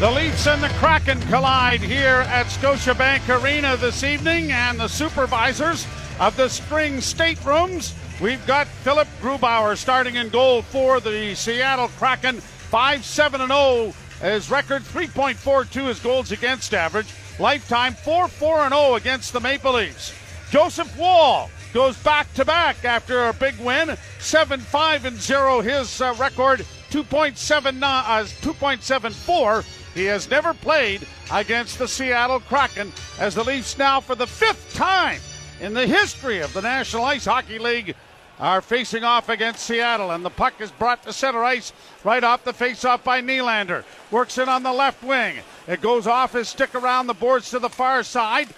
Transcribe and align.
The 0.00 0.10
Leafs 0.10 0.46
and 0.46 0.62
the 0.62 0.70
Kraken 0.78 1.20
collide 1.28 1.82
here 1.82 2.24
at 2.28 2.46
Scotiabank 2.46 3.28
Arena 3.28 3.76
this 3.76 4.02
evening, 4.02 4.50
and 4.50 4.80
the 4.80 4.88
supervisors 4.88 5.86
of 6.18 6.34
the 6.38 6.48
spring 6.48 7.02
staterooms. 7.02 7.92
We've 8.18 8.44
got 8.46 8.66
Philipp 8.66 9.08
Grubauer 9.20 9.76
starting 9.76 10.14
in 10.14 10.30
goal 10.30 10.62
for 10.62 11.00
the 11.00 11.34
Seattle 11.34 11.88
Kraken, 11.98 12.40
5 12.40 13.04
7 13.04 13.46
0. 13.46 13.92
His 14.22 14.50
record 14.50 14.80
3.42 14.84 15.90
is 15.90 16.00
goals 16.00 16.32
against 16.32 16.72
average. 16.72 17.12
Lifetime 17.38 17.92
4 17.92 18.28
4 18.28 18.70
0 18.70 18.94
against 18.94 19.34
the 19.34 19.40
Maple 19.40 19.74
Leafs. 19.74 20.14
Joseph 20.50 20.96
Woll 20.96 21.50
goes 21.74 21.98
back 21.98 22.32
to 22.34 22.46
back 22.46 22.86
after 22.86 23.28
a 23.28 23.34
big 23.34 23.58
win, 23.58 23.98
7 24.18 24.60
5 24.60 25.04
and 25.04 25.20
0. 25.20 25.60
His 25.60 26.00
uh, 26.00 26.14
record 26.18 26.64
2.79 26.90 27.82
uh, 27.82 28.24
2.74. 28.24 29.79
He 30.00 30.06
has 30.06 30.30
never 30.30 30.54
played 30.54 31.06
against 31.30 31.78
the 31.78 31.86
Seattle 31.86 32.40
Kraken 32.40 32.90
as 33.18 33.34
the 33.34 33.44
Leafs 33.44 33.76
now 33.76 34.00
for 34.00 34.14
the 34.14 34.26
fifth 34.26 34.74
time 34.74 35.20
in 35.60 35.74
the 35.74 35.86
history 35.86 36.38
of 36.38 36.54
the 36.54 36.62
National 36.62 37.04
Ice 37.04 37.26
Hockey 37.26 37.58
League 37.58 37.94
are 38.38 38.62
facing 38.62 39.04
off 39.04 39.28
against 39.28 39.60
Seattle, 39.60 40.12
and 40.12 40.24
the 40.24 40.30
puck 40.30 40.54
is 40.58 40.70
brought 40.70 41.02
to 41.02 41.12
center 41.12 41.44
ice 41.44 41.74
right 42.02 42.24
off 42.24 42.44
the 42.44 42.54
face-off 42.54 43.04
by 43.04 43.20
Nylander. 43.20 43.84
Works 44.10 44.38
in 44.38 44.48
on 44.48 44.62
the 44.62 44.72
left 44.72 45.04
wing. 45.04 45.36
It 45.68 45.82
goes 45.82 46.06
off 46.06 46.32
his 46.32 46.48
stick 46.48 46.74
around 46.74 47.06
the 47.06 47.12
boards 47.12 47.50
to 47.50 47.58
the 47.58 47.68
far 47.68 48.02
side. 48.02 48.48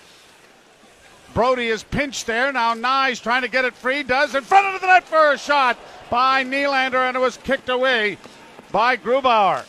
Brodie 1.34 1.66
is 1.66 1.83
pinched 1.83 2.28
there. 2.28 2.52
Now 2.52 2.74
Knies 2.74 3.20
trying 3.20 3.42
to 3.42 3.48
get 3.48 3.64
it 3.64 3.74
free. 3.74 4.05
Does 4.05 4.36
in 4.36 4.45
front 4.45 4.77
of 4.77 4.80
the 4.80 4.86
net 4.86 5.02
for 5.02 5.33
a 5.33 5.38
shot 5.38 5.77
by 6.09 6.45
Nylander, 6.45 7.09
and 7.09 7.16
it 7.16 7.20
was 7.20 7.36
kicked 7.38 7.69
away 7.69 8.16
by 8.70 8.97
Grubauer. 8.97 9.64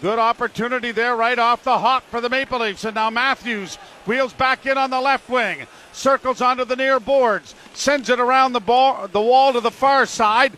Good 0.00 0.20
opportunity 0.20 0.92
there 0.92 1.16
right 1.16 1.38
off 1.40 1.64
the 1.64 1.76
hop 1.76 2.04
for 2.08 2.20
the 2.20 2.28
Maple 2.28 2.60
Leafs. 2.60 2.84
And 2.84 2.94
now 2.94 3.10
Matthews 3.10 3.76
wheels 4.06 4.32
back 4.32 4.64
in 4.64 4.78
on 4.78 4.90
the 4.90 5.00
left 5.00 5.28
wing, 5.28 5.66
circles 5.92 6.40
onto 6.40 6.64
the 6.64 6.76
near 6.76 7.00
boards, 7.00 7.56
sends 7.74 8.08
it 8.08 8.20
around 8.20 8.52
the, 8.52 8.60
ball, 8.60 9.08
the 9.08 9.20
wall 9.20 9.52
to 9.52 9.60
the 9.60 9.72
far 9.72 10.06
side. 10.06 10.52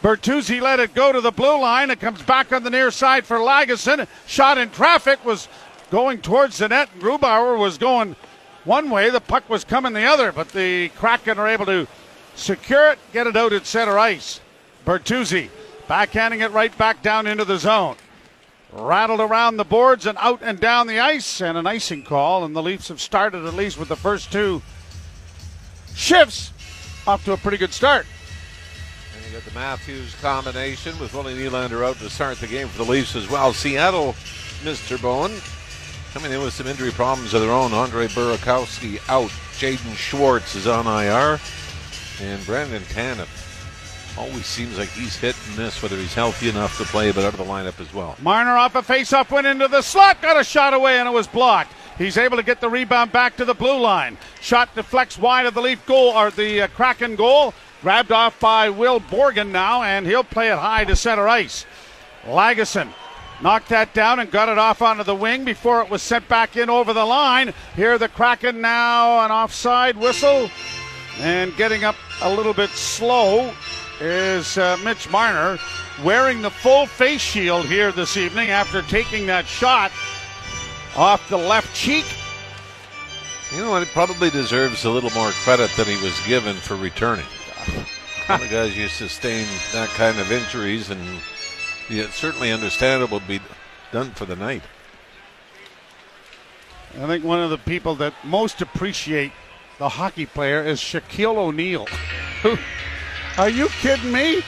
Bertuzzi 0.00 0.60
let 0.60 0.78
it 0.78 0.94
go 0.94 1.10
to 1.10 1.20
the 1.20 1.32
blue 1.32 1.60
line. 1.60 1.90
It 1.90 1.98
comes 1.98 2.22
back 2.22 2.52
on 2.52 2.62
the 2.62 2.70
near 2.70 2.92
side 2.92 3.26
for 3.26 3.38
Lagesson. 3.38 4.06
Shot 4.28 4.58
in 4.58 4.70
traffic 4.70 5.24
was 5.24 5.48
going 5.90 6.20
towards 6.20 6.58
the 6.58 6.68
net. 6.68 6.88
Grubauer 7.00 7.58
was 7.58 7.78
going 7.78 8.14
one 8.64 8.90
way. 8.90 9.10
The 9.10 9.20
puck 9.20 9.50
was 9.50 9.64
coming 9.64 9.92
the 9.92 10.04
other, 10.04 10.30
but 10.30 10.50
the 10.50 10.90
Kraken 10.90 11.36
are 11.36 11.48
able 11.48 11.66
to 11.66 11.88
secure 12.36 12.92
it, 12.92 13.00
get 13.12 13.26
it 13.26 13.36
out 13.36 13.52
at 13.52 13.66
center 13.66 13.98
ice. 13.98 14.38
Bertuzzi 14.86 15.48
backhanding 15.88 16.44
it 16.44 16.52
right 16.52 16.76
back 16.78 17.02
down 17.02 17.26
into 17.26 17.44
the 17.44 17.58
zone 17.58 17.96
rattled 18.72 19.20
around 19.20 19.56
the 19.56 19.64
boards 19.64 20.06
and 20.06 20.18
out 20.18 20.40
and 20.42 20.60
down 20.60 20.86
the 20.86 20.98
ice, 20.98 21.40
and 21.40 21.56
an 21.56 21.66
icing 21.66 22.02
call. 22.02 22.44
And 22.44 22.54
the 22.54 22.62
Leafs 22.62 22.88
have 22.88 23.00
started 23.00 23.44
at 23.44 23.54
least 23.54 23.78
with 23.78 23.88
the 23.88 23.96
first 23.96 24.30
two 24.32 24.62
shifts 25.94 26.52
off 27.06 27.24
to 27.24 27.32
a 27.32 27.36
pretty 27.36 27.56
good 27.56 27.72
start. 27.72 28.06
And 29.16 29.26
you 29.26 29.32
got 29.32 29.48
the 29.48 29.54
Matthews 29.54 30.14
combination 30.16 30.98
with 30.98 31.14
Willie 31.14 31.34
Nylander 31.34 31.84
out 31.84 31.96
to 31.98 32.10
start 32.10 32.38
the 32.38 32.46
game 32.46 32.68
for 32.68 32.84
the 32.84 32.90
Leafs 32.90 33.16
as 33.16 33.28
well. 33.30 33.52
Seattle, 33.52 34.12
Mr. 34.62 35.00
Bowen, 35.00 35.32
coming 36.12 36.32
in 36.32 36.42
with 36.42 36.54
some 36.54 36.66
injury 36.66 36.90
problems 36.90 37.34
of 37.34 37.40
their 37.40 37.50
own. 37.50 37.72
Andre 37.72 38.06
Burakovsky 38.08 39.00
out. 39.08 39.30
Jaden 39.58 39.96
Schwartz 39.96 40.54
is 40.54 40.68
on 40.68 40.86
IR. 40.86 41.40
And 42.20 42.44
Brandon 42.46 42.82
Tanev 42.82 43.47
always 44.18 44.46
seems 44.46 44.76
like 44.76 44.88
he's 44.90 45.16
hit 45.16 45.36
and 45.46 45.58
miss 45.58 45.82
whether 45.82 45.96
he's 45.96 46.14
healthy 46.14 46.48
enough 46.48 46.76
to 46.78 46.84
play, 46.84 47.12
but 47.12 47.24
out 47.24 47.32
of 47.32 47.38
the 47.38 47.44
lineup 47.44 47.80
as 47.80 47.92
well. 47.94 48.16
Marner 48.20 48.56
off 48.56 48.74
a 48.74 48.82
face-off 48.82 49.30
went 49.30 49.46
into 49.46 49.68
the 49.68 49.80
slot, 49.82 50.20
got 50.20 50.38
a 50.38 50.44
shot 50.44 50.74
away, 50.74 50.98
and 50.98 51.08
it 51.08 51.12
was 51.12 51.26
blocked. 51.26 51.72
He's 51.96 52.16
able 52.16 52.36
to 52.36 52.42
get 52.42 52.60
the 52.60 52.68
rebound 52.68 53.12
back 53.12 53.36
to 53.36 53.44
the 53.44 53.54
blue 53.54 53.78
line. 53.80 54.18
Shot 54.40 54.74
deflects 54.74 55.18
wide 55.18 55.46
of 55.46 55.54
the 55.54 55.62
Leaf 55.62 55.84
goal 55.86 56.10
or 56.10 56.30
the 56.30 56.62
uh, 56.62 56.68
Kraken 56.68 57.16
goal. 57.16 57.54
Grabbed 57.82 58.12
off 58.12 58.38
by 58.40 58.70
Will 58.70 59.00
Borgen 59.00 59.50
now, 59.50 59.82
and 59.82 60.06
he'll 60.06 60.24
play 60.24 60.50
it 60.50 60.58
high 60.58 60.84
to 60.84 60.96
center 60.96 61.28
ice. 61.28 61.64
Lagesson 62.24 62.88
knocked 63.40 63.68
that 63.68 63.94
down 63.94 64.18
and 64.18 64.30
got 64.30 64.48
it 64.48 64.58
off 64.58 64.82
onto 64.82 65.04
the 65.04 65.14
wing 65.14 65.44
before 65.44 65.80
it 65.80 65.90
was 65.90 66.02
sent 66.02 66.28
back 66.28 66.56
in 66.56 66.68
over 66.68 66.92
the 66.92 67.04
line. 67.04 67.52
Here 67.76 67.98
the 67.98 68.08
Kraken 68.08 68.60
now 68.60 69.24
an 69.24 69.30
offside 69.30 69.96
whistle 69.96 70.50
and 71.20 71.56
getting 71.56 71.84
up 71.84 71.96
a 72.22 72.32
little 72.32 72.54
bit 72.54 72.70
slow 72.70 73.52
is 74.00 74.58
uh, 74.58 74.76
Mitch 74.84 75.10
Marner 75.10 75.58
wearing 76.04 76.42
the 76.42 76.50
full 76.50 76.86
face 76.86 77.20
shield 77.20 77.66
here 77.66 77.92
this 77.92 78.16
evening 78.16 78.50
after 78.50 78.82
taking 78.82 79.26
that 79.26 79.46
shot 79.46 79.90
off 80.96 81.28
the 81.28 81.36
left 81.36 81.74
cheek. 81.74 82.04
You 83.54 83.62
know 83.62 83.70
what? 83.70 83.82
It 83.82 83.88
probably 83.88 84.30
deserves 84.30 84.84
a 84.84 84.90
little 84.90 85.10
more 85.10 85.30
credit 85.30 85.70
than 85.76 85.86
he 85.86 86.02
was 86.02 86.18
given 86.26 86.54
for 86.54 86.76
returning. 86.76 87.24
the 88.28 88.48
guys 88.50 88.76
you 88.76 88.88
sustain 88.88 89.46
that 89.72 89.88
kind 89.90 90.18
of 90.18 90.30
injuries, 90.30 90.90
and 90.90 91.00
it's 91.88 92.14
certainly 92.14 92.52
understandable 92.52 93.20
to 93.20 93.26
be 93.26 93.40
done 93.90 94.10
for 94.10 94.26
the 94.26 94.36
night. 94.36 94.62
I 97.00 97.06
think 97.06 97.24
one 97.24 97.40
of 97.40 97.50
the 97.50 97.58
people 97.58 97.94
that 97.96 98.12
most 98.24 98.60
appreciate 98.60 99.32
the 99.78 99.88
hockey 99.88 100.26
player 100.26 100.62
is 100.62 100.80
Shaquille 100.80 101.36
O'Neal, 101.36 101.86
who 102.42 102.58
are 103.38 103.48
you 103.48 103.68
kidding 103.68 104.12
me? 104.12 104.42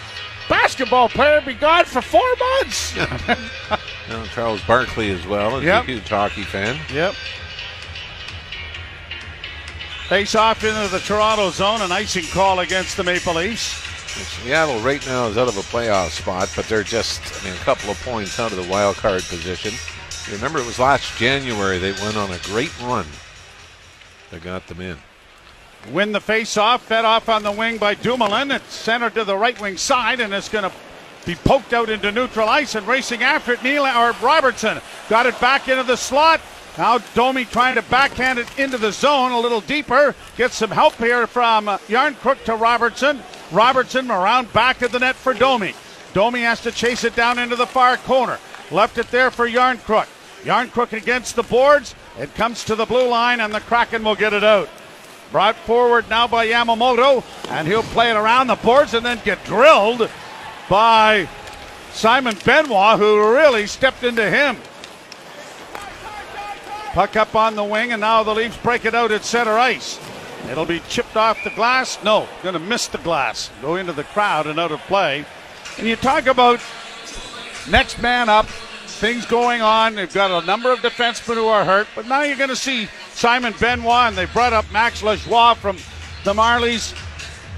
Basketball 0.49 1.09
player 1.09 1.41
be 1.41 1.55
gone 1.55 1.84
for 1.84 2.03
four 2.03 2.34
months. 2.59 2.97
now, 4.09 4.25
Charles 4.34 4.61
Barkley 4.62 5.11
as 5.11 5.25
well 5.27 5.59
is 5.59 5.65
yep. 5.65 5.84
a 5.84 5.87
huge 5.87 6.09
hockey 6.09 6.43
fan. 6.43 6.78
Yep. 6.93 7.15
Face 10.09 10.34
off 10.34 10.65
into 10.65 10.89
the 10.89 10.99
Toronto 10.99 11.51
zone, 11.51 11.83
an 11.83 11.93
icing 11.93 12.25
call 12.33 12.59
against 12.59 12.97
the 12.97 13.05
Maple 13.05 13.34
Leafs. 13.34 13.91
Seattle 14.43 14.81
right 14.81 15.07
now 15.07 15.28
is 15.28 15.39
out 15.39 15.47
of 15.47 15.57
a 15.57 15.61
playoff 15.61 16.11
spot, 16.11 16.51
but 16.57 16.65
they're 16.67 16.83
just 16.83 17.22
I 17.41 17.45
mean, 17.49 17.55
a 17.55 17.65
couple 17.65 17.91
of 17.91 18.03
points 18.03 18.41
out 18.41 18.51
of 18.51 18.57
the 18.59 18.69
wild 18.69 18.97
card 18.97 19.22
position. 19.22 19.72
remember, 20.34 20.59
it 20.59 20.67
was 20.67 20.81
last 20.81 21.17
January 21.17 21.78
they 21.78 21.93
went 21.93 22.17
on 22.17 22.33
a 22.33 22.39
great 22.39 22.77
run 22.81 23.07
that 24.33 24.43
got 24.43 24.67
them 24.67 24.81
in. 24.81 24.97
Win 25.88 26.12
the 26.12 26.20
face-off, 26.20 26.82
fed 26.82 27.04
off 27.04 27.28
on 27.28 27.42
the 27.42 27.50
wing 27.50 27.78
by 27.78 27.94
Dumoulin. 27.94 28.50
It's 28.50 28.74
centered 28.74 29.14
to 29.14 29.24
the 29.24 29.36
right 29.36 29.60
wing 29.60 29.76
side, 29.76 30.20
and 30.20 30.32
it's 30.32 30.48
going 30.48 30.70
to 30.70 30.76
be 31.26 31.34
poked 31.34 31.72
out 31.72 31.88
into 31.88 32.12
neutral 32.12 32.48
ice 32.48 32.74
and 32.74 32.86
racing 32.86 33.22
after 33.22 33.52
it. 33.52 33.62
Neil 33.62 33.84
or 33.84 34.12
Robertson 34.22 34.80
got 35.08 35.26
it 35.26 35.38
back 35.41 35.68
into 35.68 35.82
the 35.82 35.96
slot. 35.96 36.41
Now 36.78 36.98
Domi 37.14 37.44
trying 37.44 37.74
to 37.74 37.82
backhand 37.82 38.38
it 38.38 38.58
into 38.58 38.78
the 38.78 38.92
zone 38.92 39.32
a 39.32 39.41
little 39.41 39.60
deeper. 39.60 40.14
Gets 40.36 40.56
some 40.56 40.70
help 40.70 40.94
here 40.94 41.26
from 41.26 41.68
uh, 41.68 41.78
Järnkrok 41.88 42.44
to 42.44 42.54
Robertson. 42.54 43.20
Robertson 43.50 44.10
around 44.10 44.52
back 44.52 44.82
of 44.82 44.92
the 44.92 45.00
net 45.00 45.16
for 45.16 45.34
Domi. 45.34 45.74
Domi 46.14 46.41
has 46.41 46.60
to 46.62 46.72
chase 46.72 47.04
it 47.04 47.16
down 47.16 47.38
into 47.38 47.56
the 47.56 47.66
far 47.66 47.97
corner. 47.97 48.38
Left 48.70 48.98
it 48.98 49.10
there 49.10 49.30
for 49.30 49.48
Järnkrok. 49.48 50.06
Järnkrok 50.44 50.92
against 50.92 51.36
the 51.36 51.42
boards. 51.42 51.94
It 52.18 52.34
comes 52.34 52.64
to 52.64 52.74
the 52.74 52.86
blue 52.86 53.08
line, 53.08 53.41
and 53.41 53.52
the 53.52 53.60
Kraken 53.60 54.04
will 54.04 54.14
get 54.14 54.32
it 54.32 54.44
out. 54.44 54.68
Brought 55.32 55.56
forward 55.56 56.08
now 56.08 56.26
by 56.26 56.48
Yamamoto, 56.48 57.22
and 57.50 57.68
he'll 57.68 57.82
play 57.84 58.10
it 58.10 58.16
around 58.16 58.48
the 58.48 58.56
boards 58.56 58.94
and 58.94 59.06
then 59.06 59.20
get 59.24 59.42
drilled 59.44 60.10
by 60.68 61.28
Simon 61.92 62.36
Benoit, 62.44 62.98
who 62.98 63.32
really 63.32 63.66
stepped 63.66 64.02
into 64.02 64.28
him. 64.28 64.56
Puck 66.92 67.14
up 67.14 67.36
on 67.36 67.54
the 67.54 67.62
wing, 67.62 67.92
and 67.92 68.00
now 68.00 68.24
the 68.24 68.34
Leafs 68.34 68.56
break 68.56 68.84
it 68.84 68.94
out 68.94 69.12
at 69.12 69.24
center 69.24 69.56
ice. 69.56 70.00
It'll 70.50 70.66
be 70.66 70.80
chipped 70.88 71.16
off 71.16 71.44
the 71.44 71.50
glass. 71.50 72.02
No, 72.02 72.26
going 72.42 72.54
to 72.54 72.58
miss 72.58 72.88
the 72.88 72.98
glass. 72.98 73.50
Go 73.62 73.76
into 73.76 73.92
the 73.92 74.02
crowd 74.02 74.48
and 74.48 74.58
out 74.58 74.72
of 74.72 74.80
play. 74.80 75.24
And 75.78 75.86
you 75.86 75.94
talk 75.94 76.26
about 76.26 76.60
next 77.70 78.02
man 78.02 78.28
up, 78.28 78.47
things 78.47 79.26
going 79.26 79.62
on. 79.62 79.94
They've 79.94 80.12
got 80.12 80.42
a 80.42 80.44
number 80.44 80.72
of 80.72 80.80
defensemen 80.80 81.34
who 81.34 81.47
are 81.47 81.65
hurt, 81.65 81.86
but 81.94 82.06
now 82.06 82.22
you're 82.22 82.36
going 82.36 82.50
to 82.50 82.56
see 82.56 82.88
Simon 83.21 83.53
Benoit, 83.61 84.09
and 84.09 84.17
they 84.17 84.25
brought 84.25 84.55
up 84.55 84.65
Max 84.72 85.03
Lajoie 85.03 85.55
from 85.57 85.77
the 86.25 86.33
Marlies. 86.33 86.97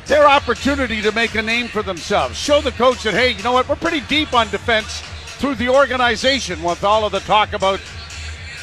Their 0.06 0.26
opportunity 0.26 1.00
to 1.00 1.12
make 1.12 1.36
a 1.36 1.42
name 1.42 1.68
for 1.68 1.84
themselves. 1.84 2.36
Show 2.36 2.60
the 2.60 2.72
coach 2.72 3.04
that, 3.04 3.14
hey, 3.14 3.30
you 3.30 3.44
know 3.44 3.52
what, 3.52 3.68
we're 3.68 3.76
pretty 3.76 4.00
deep 4.00 4.34
on 4.34 4.50
defense 4.50 5.02
through 5.38 5.54
the 5.54 5.68
organization 5.68 6.64
with 6.64 6.82
all 6.82 7.04
of 7.04 7.12
the 7.12 7.20
talk 7.20 7.52
about 7.52 7.80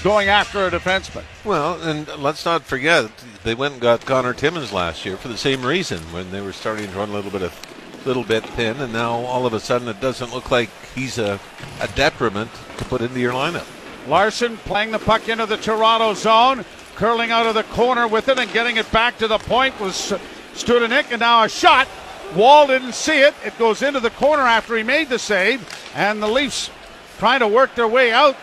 going 0.03 0.27
after 0.27 0.67
a 0.67 0.71
defenseman. 0.71 1.23
Well, 1.45 1.81
and 1.83 2.05
let's 2.17 2.43
not 2.43 2.63
forget, 2.63 3.09
they 3.45 3.55
went 3.55 3.75
and 3.75 3.81
got 3.81 4.05
Connor 4.05 4.33
Timmins 4.33 4.73
last 4.73 5.05
year 5.05 5.15
for 5.15 5.29
the 5.29 5.37
same 5.37 5.65
reason 5.65 5.99
when 6.11 6.31
they 6.31 6.41
were 6.41 6.51
starting 6.51 6.91
to 6.91 6.97
run 6.97 7.11
a 7.11 7.13
little 7.13 7.31
bit 7.31 7.43
of 7.43 7.57
little 8.05 8.25
bit 8.25 8.45
thin, 8.45 8.75
and 8.81 8.91
now 8.91 9.11
all 9.11 9.45
of 9.45 9.53
a 9.53 9.59
sudden 9.61 9.87
it 9.87 10.01
doesn't 10.01 10.33
look 10.33 10.51
like 10.51 10.69
he's 10.95 11.17
a, 11.17 11.39
a 11.79 11.87
detriment 11.95 12.51
to 12.77 12.83
put 12.85 12.99
into 12.99 13.21
your 13.21 13.31
lineup. 13.31 13.67
Larsson 14.07 14.57
playing 14.57 14.91
the 14.91 14.99
puck 14.99 15.29
into 15.29 15.45
the 15.45 15.57
Toronto 15.57 16.13
zone 16.13 16.65
curling 16.99 17.31
out 17.31 17.45
of 17.45 17.55
the 17.55 17.63
corner 17.63 18.09
with 18.09 18.27
it 18.27 18.37
and 18.37 18.51
getting 18.51 18.75
it 18.75 18.91
back 18.91 19.17
to 19.17 19.25
the 19.25 19.37
point 19.37 19.79
was 19.79 20.11
Studenic, 20.53 21.11
and 21.11 21.21
now 21.21 21.43
a 21.43 21.49
shot. 21.49 21.87
Woll 22.35 22.67
didn't 22.67 22.91
see 22.91 23.21
it. 23.21 23.33
It 23.45 23.57
goes 23.57 23.81
into 23.81 24.01
the 24.01 24.09
corner 24.09 24.43
after 24.43 24.75
he 24.75 24.83
made 24.83 25.07
the 25.07 25.17
save, 25.17 25.65
and 25.95 26.21
the 26.21 26.27
Leafs 26.27 26.69
trying 27.17 27.39
to 27.39 27.47
work 27.47 27.73
their 27.73 27.87
way 27.87 28.11
out. 28.11 28.35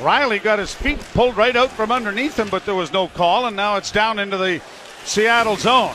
Rielly 0.00 0.42
got 0.42 0.58
his 0.58 0.74
feet 0.74 0.98
pulled 1.14 1.36
right 1.36 1.54
out 1.54 1.70
from 1.70 1.92
underneath 1.92 2.36
him, 2.36 2.48
but 2.48 2.66
there 2.66 2.74
was 2.74 2.92
no 2.92 3.06
call, 3.06 3.46
and 3.46 3.54
now 3.54 3.76
it's 3.76 3.92
down 3.92 4.18
into 4.18 4.36
the 4.36 4.60
Seattle 5.04 5.54
zone. 5.54 5.94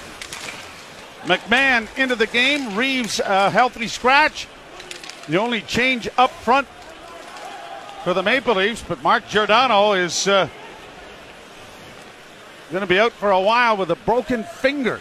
McMann 1.23 1.89
into 1.97 2.15
the 2.15 2.27
game. 2.27 2.77
Reaves 2.77 3.19
a 3.19 3.49
healthy 3.49 3.89
scratch. 3.89 4.47
The 5.27 5.37
only 5.37 5.59
change 5.59 6.07
up 6.17 6.31
front 6.31 6.67
for 8.05 8.13
the 8.13 8.23
Maple 8.23 8.55
Leafs, 8.55 8.81
but 8.81 9.03
Mark 9.03 9.27
Giordano 9.27 9.93
is 9.93 10.29
uh, 10.29 10.47
going 12.73 12.81
to 12.81 12.87
be 12.87 12.99
out 12.99 13.13
for 13.13 13.31
a 13.31 13.39
while 13.39 13.77
with 13.77 13.91
a 13.91 13.95
broken 13.95 14.43
finger. 14.43 14.99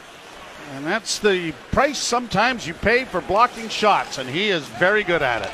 And 0.74 0.86
that's 0.86 1.19
the 1.19 1.52
price 1.72 1.98
sometimes 1.98 2.66
you 2.66 2.74
pay 2.74 3.04
for 3.04 3.20
blocking 3.20 3.69
shots, 3.69 4.19
and 4.19 4.28
he 4.28 4.48
is 4.50 4.64
very 4.64 5.02
good 5.02 5.22
at 5.22 5.42
it. 5.42 5.50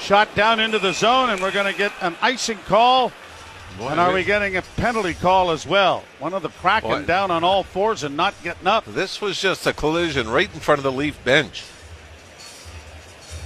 Shot 0.00 0.32
down 0.34 0.60
into 0.60 0.78
the 0.78 0.92
zone, 0.92 1.30
and 1.30 1.40
we're 1.40 1.50
going 1.52 1.72
to 1.72 1.76
get 1.76 1.92
an 2.02 2.14
icing 2.20 2.58
call. 2.66 3.12
Boy, 3.78 3.88
and 3.88 4.00
are 4.00 4.12
we- 4.12 4.24
getting 4.24 4.56
a 4.56 4.62
penalty 4.76 5.14
call 5.14 5.50
as 5.50 5.66
well? 5.66 6.04
One 6.18 6.34
of 6.34 6.42
the 6.42 6.48
Kraken 6.48 6.90
Boy. 6.90 7.02
down 7.04 7.30
on 7.30 7.44
all 7.44 7.62
fours 7.62 8.02
and 8.02 8.16
not 8.16 8.34
getting 8.42 8.66
up. 8.66 8.84
This 8.84 9.20
was 9.20 9.40
just 9.40 9.66
a 9.66 9.72
collision 9.72 10.28
right 10.28 10.52
in 10.52 10.60
front 10.60 10.78
of 10.78 10.82
the 10.84 10.92
Leaf 10.92 11.22
bench. 11.24 11.64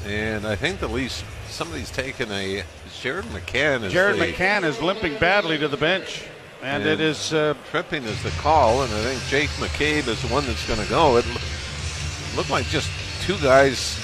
And 0.07 0.47
I 0.47 0.57
think 0.57 0.81
the 0.81 0.89
Leafs, 0.89 1.23
somebody's 1.49 1.91
taken 1.91 2.31
a. 2.33 2.65
Jared 3.01 3.25
McCann 3.27 3.83
is 3.83 3.93
Jared 3.93 4.17
McCann 4.17 4.65
is 4.65 4.81
limping 4.81 5.19
badly 5.19 5.59
to 5.59 5.67
the 5.69 5.77
bench, 5.77 6.25
and 6.63 6.87
it 6.87 7.01
is 7.01 7.33
uh, 7.33 7.55
Tripping 7.71 8.05
is 8.05 8.23
the 8.23 8.31
call, 8.41 8.83
and 8.83 8.93
I 8.93 9.03
think 9.03 9.23
Jake 9.25 9.51
McCabe 9.61 10.07
is 10.09 10.23
the 10.23 10.29
one 10.29 10.47
that's 10.47 10.67
going 10.67 10.81
to 10.81 10.89
go. 10.89 11.17
It 11.17 11.27
loo- 11.27 12.37
looked 12.37 12.51
like 12.51 12.67
just 12.67 12.91
two 13.23 13.37
guys 13.39 13.99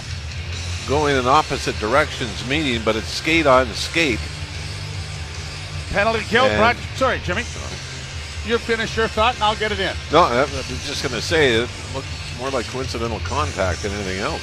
going 0.89 1.17
in 1.17 1.27
opposite 1.27 1.79
directions 1.79 2.47
meeting, 2.49 2.83
but 2.85 2.97
it's 2.97 3.09
skate 3.09 3.47
on 3.47 3.67
skate. 3.69 4.21
penalty 5.91 6.25
kill. 6.25 6.47
And- 6.47 6.59
Brought, 6.59 6.77
sorry, 6.97 7.21
Jimmy. 7.25 7.43
You 8.47 8.57
finish 8.59 8.97
your 8.97 9.09
thought, 9.09 9.35
and 9.35 9.43
I'll 9.43 9.57
get 9.57 9.73
it 9.73 9.81
in. 9.81 9.95
No, 10.11 10.23
I 10.23 10.41
was 10.41 10.67
just 10.87 11.03
going 11.03 11.15
to 11.15 11.21
say 11.21 11.55
it 11.55 11.69
looked 11.95 12.07
more 12.39 12.51
like 12.51 12.67
coincidental 12.67 13.21
contact 13.21 13.83
than 13.83 13.93
anything 13.93 14.21
else. 14.21 14.43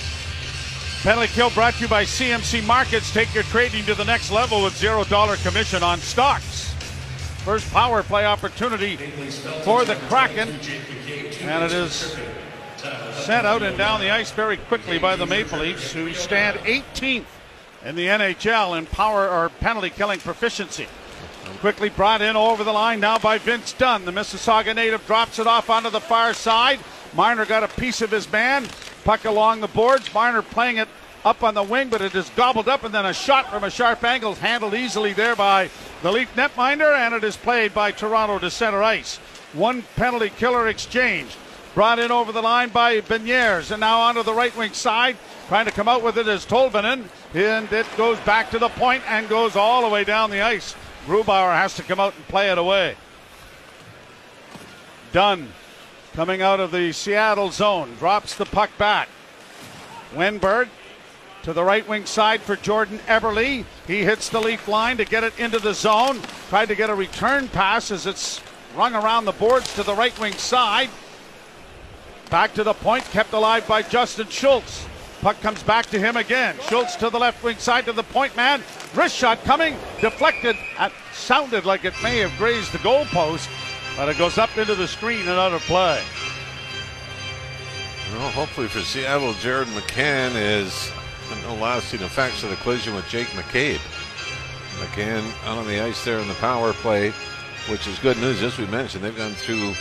Penalty 1.02 1.28
kill 1.34 1.50
brought 1.52 1.74
to 1.76 1.82
you 1.82 1.88
by 1.88 2.04
CMC 2.04 2.66
Markets. 2.66 3.12
Take 3.12 3.34
your 3.34 3.44
trading 3.46 3.84
to 3.86 3.96
the 3.96 4.06
next 4.06 4.32
level 4.32 4.64
with 4.64 4.76
zero 4.78 5.04
dollar 5.06 5.38
commission 5.38 5.82
on 5.82 6.00
stocks. 6.00 6.75
First 7.46 7.72
power 7.72 8.02
play 8.02 8.26
opportunity 8.26 8.96
for 9.64 9.86
the 9.86 9.94
Kraken, 10.10 10.50
and 10.50 11.64
it 11.64 11.72
is 11.72 12.18
sent 13.14 13.46
out 13.46 13.62
and 13.62 13.78
down 13.78 14.00
the 14.00 14.10
ice 14.10 14.32
very 14.32 14.58
quickly 14.58 14.98
by 14.98 15.16
the 15.16 15.28
Maple 15.28 15.60
Leafs, 15.60 15.94
who 15.94 16.12
stand 16.14 16.58
18th 16.62 17.26
in 17.86 17.96
the 17.96 18.08
NHL 18.08 18.76
in 18.76 18.88
power 18.88 19.30
or 19.30 19.50
penalty 19.50 19.92
killing 19.92 20.20
proficiency. 20.20 20.88
Quickly 21.60 21.90
brought 21.90 22.24
in 22.24 22.36
over 22.36 22.64
the 22.64 22.74
line 22.74 23.00
now 23.00 23.20
by 23.20 23.38
Vince 23.38 23.74
Dunn. 23.74 24.06
The 24.06 24.12
Mississauga 24.12 24.76
native 24.76 25.06
drops 25.06 25.38
it 25.38 25.46
off 25.46 25.70
onto 25.70 25.92
the 25.92 26.02
far 26.02 26.34
side. 26.34 26.80
Miner 27.14 27.46
got 27.46 27.62
a 27.62 27.68
piece 27.68 28.02
of 28.02 28.10
his 28.10 28.30
man. 28.32 28.68
Puck 29.04 29.26
along 29.26 29.62
the 29.62 29.68
boards. 29.68 30.12
Miner 30.16 30.42
playing 30.42 30.78
it 30.78 30.90
up 31.26 31.44
on 31.44 31.56
the 31.56 31.64
wing, 31.64 31.90
but 31.90 32.02
it 32.02 32.14
is 32.14 32.30
gobbled 32.36 32.70
up, 32.70 32.84
and 32.84 32.94
then 32.94 33.08
a 33.08 33.14
shot 33.14 33.50
from 33.50 33.64
a 33.64 33.70
sharp 33.70 34.04
angle 34.04 34.34
is 34.34 34.38
handled 34.38 34.76
easily 34.76 35.12
there 35.12 35.36
by 35.36 35.70
the 36.04 36.12
Leaf 36.12 36.34
netminder, 36.36 36.96
and 36.96 37.16
it 37.16 37.24
is 37.24 37.36
played 37.36 37.74
by 37.74 37.92
Toronto 37.92 38.38
to 38.38 38.52
center 38.52 38.84
ice. 38.84 39.18
One 39.54 39.82
penalty 39.96 40.30
killer 40.30 40.68
exchange. 40.68 41.36
Brought 41.74 42.00
in 42.00 42.12
over 42.12 42.32
the 42.32 42.42
line 42.42 42.70
by 42.70 43.02
Beniers, 43.02 43.72
and 43.72 43.82
now 43.82 44.00
onto 44.02 44.24
the 44.24 44.34
right 44.34 44.56
wing 44.56 44.72
side. 44.72 45.18
Trying 45.48 45.66
to 45.66 45.72
come 45.72 45.88
out 45.88 46.04
with 46.04 46.18
it 46.18 46.28
is 46.28 46.46
Tolvanen, 46.46 47.06
and 47.34 47.74
it 47.74 47.88
goes 47.98 48.20
back 48.22 48.52
to 48.52 48.60
the 48.60 48.70
point 48.70 49.04
and 49.10 49.28
goes 49.28 49.56
all 49.56 49.82
the 49.82 49.90
way 49.90 50.04
down 50.04 50.30
the 50.30 50.42
ice. 50.42 50.76
Grubauer 51.06 51.54
has 51.54 51.76
to 51.76 51.84
come 51.84 52.00
out 52.00 52.16
and 52.16 52.28
play 52.28 52.52
it 52.52 52.58
away. 52.58 52.96
Dunn 55.12 55.52
coming 56.14 56.42
out 56.42 56.60
of 56.60 56.72
the 56.72 56.92
Seattle 56.94 57.52
zone 57.52 57.96
drops 58.00 58.36
the 58.36 58.46
puck 58.46 58.70
back. 58.78 59.10
Wennberg 60.14 60.70
to 61.46 61.54
the 61.54 61.64
right 61.64 61.88
wing 61.88 62.08
side 62.08 62.42
for 62.42 62.56
Jordan 62.56 62.98
Eberle. 63.06 63.64
He 63.86 64.04
hits 64.04 64.30
the 64.30 64.42
leaf 64.42 64.68
line 64.68 64.98
to 64.98 65.06
get 65.06 65.24
it 65.24 65.38
into 65.38 65.60
the 65.60 65.76
zone. 65.76 66.20
Tried 66.50 66.70
to 66.70 66.76
get 66.76 66.90
a 66.90 66.96
return 66.96 67.48
pass 67.50 67.92
as 67.92 68.08
it's 68.08 68.42
rung 68.76 68.96
around 68.96 69.26
the 69.26 69.32
boards 69.32 69.72
to 69.76 69.84
the 69.84 69.94
right 69.94 70.18
wing 70.20 70.34
side. 70.34 70.90
Back 72.32 72.56
to 72.56 72.64
the 72.64 72.74
point, 72.74 73.04
kept 73.06 73.32
alive 73.34 73.68
by 73.68 73.84
Justin 73.84 74.28
Schultz. 74.28 74.88
Puck 75.22 75.40
comes 75.42 75.62
back 75.62 75.86
to 75.88 76.00
him 76.00 76.18
again. 76.18 76.56
Schultz 76.68 76.96
to 76.96 77.12
the 77.12 77.20
left 77.20 77.44
wing 77.44 77.58
side 77.58 77.86
to 77.86 77.94
the 77.94 78.02
point 78.02 78.36
man. 78.36 78.64
Wrist 78.96 79.16
shot 79.16 79.44
coming, 79.44 79.78
deflected. 80.02 80.56
It 80.80 80.92
sounded 81.14 81.64
like 81.64 81.86
it 81.86 81.94
may 82.02 82.18
have 82.18 82.36
grazed 82.40 82.72
the 82.72 82.80
goalpost, 82.80 83.48
but 83.96 84.10
it 84.10 84.18
goes 84.18 84.40
up 84.40 84.58
into 84.58 84.74
the 84.74 84.88
screen 84.88 85.22
and 85.22 85.38
out 85.38 85.54
of 85.54 85.62
play. 85.62 86.02
Well, 88.14 88.32
hopefully 88.32 88.68
for 88.68 88.82
Seattle, 88.82 89.34
Jared 89.34 89.68
McCann 89.68 90.32
is 90.36 90.92
no 91.44 91.56
lasting 91.56 92.02
effects 92.02 92.44
of 92.44 92.50
the 92.50 92.56
collision 92.58 92.96
with 92.96 93.08
Jake 93.08 93.28
McCabe. 93.28 93.80
McCann 94.80 95.24
out 95.46 95.58
on 95.58 95.68
the 95.68 95.80
ice 95.80 96.04
there 96.04 96.20
in 96.20 96.28
the 96.28 96.34
power 96.36 96.74
play, 96.74 97.12
which 97.70 97.88
is 97.88 97.98
good 98.00 98.18
news. 98.18 98.44
As 98.44 98.58
we 98.58 98.66
mentioned, 98.68 99.04
they've 99.04 99.16
gone 99.16 99.34
through 99.34 99.74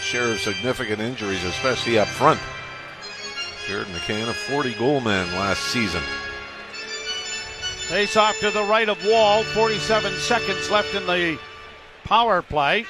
share 0.00 0.32
of 0.32 0.40
significant 0.40 1.00
injuries, 1.00 1.44
especially 1.44 1.98
up 1.98 2.08
front. 2.08 2.40
Jared 3.66 3.86
McCann, 3.88 4.28
a 4.28 4.34
40 4.34 4.74
goal 4.74 5.00
man 5.00 5.26
last 5.34 5.62
season. 5.64 6.02
Face 7.88 8.16
off 8.16 8.38
to 8.40 8.50
the 8.50 8.64
right 8.64 8.88
of 8.88 9.04
Woll. 9.04 9.44
47 9.44 10.12
seconds 10.14 10.70
left 10.70 10.94
in 10.94 11.06
the 11.06 11.38
power 12.04 12.42
play. 12.42 12.86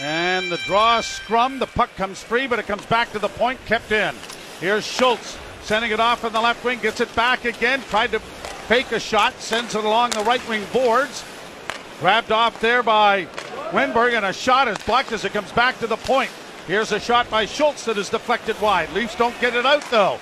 And 0.00 0.52
the 0.52 0.58
draw 0.58 1.00
scrum. 1.00 1.58
The 1.58 1.66
puck 1.66 1.94
comes 1.96 2.22
free, 2.22 2.46
but 2.46 2.58
it 2.58 2.66
comes 2.66 2.84
back 2.86 3.10
to 3.12 3.18
the 3.18 3.28
point, 3.28 3.58
kept 3.66 3.90
in. 3.90 4.14
Here's 4.60 4.86
Schultz 4.86 5.38
sending 5.62 5.90
it 5.90 6.00
off 6.00 6.24
in 6.24 6.32
the 6.32 6.40
left 6.40 6.64
wing, 6.64 6.78
gets 6.80 7.00
it 7.00 7.14
back 7.14 7.44
again. 7.44 7.82
Tried 7.88 8.12
to 8.12 8.20
fake 8.20 8.92
a 8.92 9.00
shot, 9.00 9.34
sends 9.34 9.74
it 9.74 9.84
along 9.84 10.10
the 10.10 10.24
right 10.24 10.46
wing 10.48 10.64
boards. 10.72 11.24
Grabbed 12.00 12.32
off 12.32 12.60
there 12.60 12.82
by 12.82 13.24
Wennberg, 13.70 14.16
and 14.16 14.24
a 14.24 14.32
shot 14.32 14.68
is 14.68 14.78
blocked 14.78 15.12
as 15.12 15.24
it 15.24 15.32
comes 15.32 15.52
back 15.52 15.78
to 15.80 15.86
the 15.86 15.96
point. 15.96 16.30
Here's 16.66 16.92
a 16.92 17.00
shot 17.00 17.30
by 17.30 17.46
Schultz 17.46 17.84
that 17.86 17.96
is 17.96 18.10
deflected 18.10 18.60
wide. 18.60 18.92
Leafs 18.92 19.16
don't 19.16 19.38
get 19.40 19.54
it 19.54 19.64
out 19.64 19.82
though. 19.90 20.18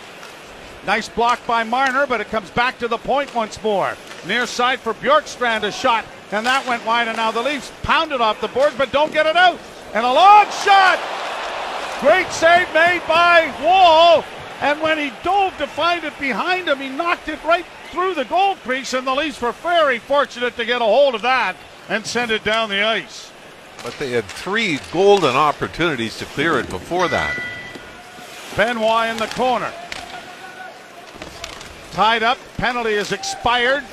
Nice 0.86 1.08
block 1.08 1.44
by 1.46 1.64
Marner, 1.64 2.06
but 2.06 2.20
it 2.20 2.30
comes 2.30 2.50
back 2.50 2.78
to 2.78 2.86
the 2.86 2.98
point 2.98 3.34
once 3.34 3.60
more. 3.62 3.96
Near 4.26 4.46
side 4.46 4.78
for 4.78 4.94
Bjorkstrand, 4.94 5.64
a 5.64 5.72
shot, 5.72 6.04
and 6.30 6.46
that 6.46 6.64
went 6.66 6.86
wide, 6.86 7.08
and 7.08 7.16
now 7.16 7.32
the 7.32 7.42
Leafs 7.42 7.72
pound 7.82 8.12
it 8.12 8.20
off 8.20 8.40
the 8.40 8.48
board, 8.48 8.72
but 8.78 8.92
don't 8.92 9.12
get 9.12 9.26
it 9.26 9.36
out. 9.36 9.58
And 9.94 10.06
a 10.06 10.12
long 10.12 10.44
shot! 10.64 11.00
Great 12.00 12.30
save 12.30 12.72
made 12.72 13.02
by 13.08 13.52
Woll, 13.62 14.22
and 14.60 14.80
when 14.80 14.98
he 14.98 15.12
dove 15.22 15.56
to 15.58 15.66
find 15.66 16.04
it 16.04 16.18
behind 16.18 16.68
him, 16.68 16.78
he 16.78 16.88
knocked 16.88 17.28
it 17.28 17.42
right 17.44 17.66
through 17.90 18.14
the 18.14 18.24
goal 18.24 18.56
crease, 18.56 18.94
and 18.94 19.06
the 19.06 19.14
Leafs 19.14 19.40
were 19.40 19.52
very 19.52 19.98
fortunate 19.98 20.56
to 20.56 20.64
get 20.64 20.80
a 20.80 20.84
hold 20.84 21.14
of 21.14 21.22
that 21.22 21.56
and 21.88 22.06
send 22.06 22.30
it 22.30 22.42
down 22.42 22.68
the 22.68 22.82
ice. 22.82 23.30
But 23.82 23.98
they 23.98 24.10
had 24.10 24.24
three 24.24 24.80
golden 24.92 25.36
opportunities 25.36 26.18
to 26.18 26.24
clear 26.24 26.58
it 26.58 26.68
before 26.70 27.08
that. 27.08 27.38
Benoit 28.56 29.10
in 29.10 29.18
the 29.18 29.26
corner. 29.28 29.72
Tied 31.92 32.22
up, 32.22 32.38
penalty 32.56 32.92
is 32.92 33.12
expired. 33.12 33.84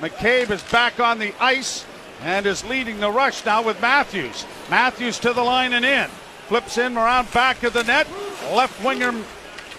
McCabe 0.00 0.50
is 0.50 0.62
back 0.64 1.00
on 1.00 1.18
the 1.18 1.34
ice 1.40 1.84
and 2.22 2.46
is 2.46 2.64
leading 2.64 3.00
the 3.00 3.10
rush 3.10 3.44
now 3.44 3.62
with 3.62 3.80
Matthews. 3.80 4.44
Matthews 4.70 5.18
to 5.20 5.32
the 5.32 5.42
line 5.42 5.72
and 5.72 5.84
in. 5.84 6.08
Flips 6.48 6.78
in 6.78 6.96
around 6.96 7.30
back 7.32 7.62
of 7.62 7.72
the 7.72 7.82
net. 7.82 8.06
Left 8.52 8.82
winger 8.84 9.12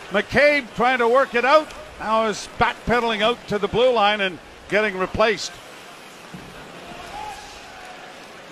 McCabe 0.10 0.74
trying 0.76 1.00
to 1.00 1.08
work 1.08 1.36
it 1.36 1.46
out. 1.46 1.68
Now 2.00 2.28
is 2.28 2.48
backpedaling 2.58 3.22
out 3.22 3.46
to 3.48 3.58
the 3.58 3.68
blue 3.68 3.92
line 3.92 4.22
and 4.22 4.40
getting 4.70 4.98
replaced. 4.98 5.52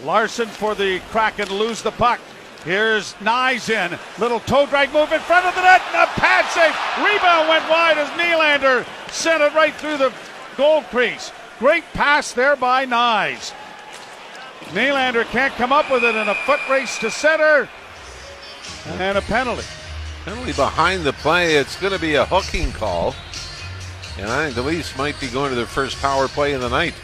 Larsson 0.04 0.48
for 0.48 0.76
the 0.76 1.00
Kraken 1.12 1.50
lose 1.50 1.82
the 1.82 1.92
puck. 1.92 2.20
Here's 2.64 3.14
Knies 3.16 3.70
in. 3.70 3.98
Little 4.20 4.40
toe 4.42 4.66
drag 4.66 4.92
move 4.92 5.12
in 5.12 5.22
front 5.22 5.46
of 5.46 5.56
the 5.56 5.62
net 5.62 5.82
and 5.94 6.10
a 6.10 6.14
pad 6.14 6.46
save. 6.52 6.74
Rebound 7.06 7.48
went 7.48 7.70
wide 7.70 7.98
as 7.98 8.10
Nylander 8.10 8.86
sent 9.12 9.44
it 9.44 9.54
right 9.54 9.74
through 9.76 9.98
the 9.98 10.12
goal 10.58 10.82
crease. 10.84 11.32
Great 11.60 11.84
pass 11.94 12.34
there 12.34 12.56
by 12.56 12.86
Knies. 12.86 13.54
Nylander 14.72 15.26
can't 15.26 15.54
come 15.54 15.72
up 15.72 15.92
with 15.92 16.04
it 16.04 16.16
in 16.16 16.28
a 16.28 16.36
foot 16.36 16.60
race 16.70 16.98
to 17.00 17.12
center. 17.12 17.70
And 18.98 19.18
a 19.18 19.22
penalty. 19.22 19.64
Penalty 20.26 20.54
behind 20.54 21.04
the 21.04 21.14
play. 21.14 21.56
It's 21.56 21.80
going 21.80 21.94
to 21.94 22.00
be 22.00 22.16
a 22.16 22.26
hooking 22.26 22.72
call. 22.72 23.14
And 24.18 24.28
I 24.28 24.46
think 24.46 24.56
the 24.56 24.64
Leafs 24.64 24.98
might 24.98 25.20
be 25.20 25.28
going 25.28 25.52
to 25.52 25.56
their 25.56 25.68
first 25.68 26.02
power 26.02 26.28
play 26.28 26.54
of 26.54 26.62
the 26.62 26.70
night. 26.70 26.96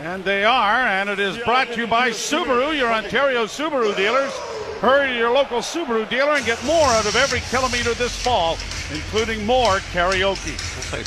And 0.00 0.22
they 0.22 0.44
are, 0.44 0.86
and 0.86 1.08
it 1.08 1.18
is 1.18 1.36
brought 1.38 1.68
to 1.72 1.80
you 1.80 1.88
by 1.88 2.10
Subaru, 2.10 2.76
your 2.76 2.92
Ontario 2.92 3.46
Subaru 3.46 3.96
dealers. 3.96 4.32
Hurry 4.80 5.08
to 5.08 5.16
your 5.16 5.32
local 5.32 5.58
Subaru 5.58 6.08
dealer 6.08 6.32
and 6.32 6.46
get 6.46 6.62
more 6.64 6.86
out 6.86 7.06
of 7.06 7.16
every 7.16 7.40
kilometer 7.50 7.92
this 7.94 8.14
fall, 8.22 8.56
including 8.92 9.44
more 9.44 9.78
karaoke. 9.92 10.56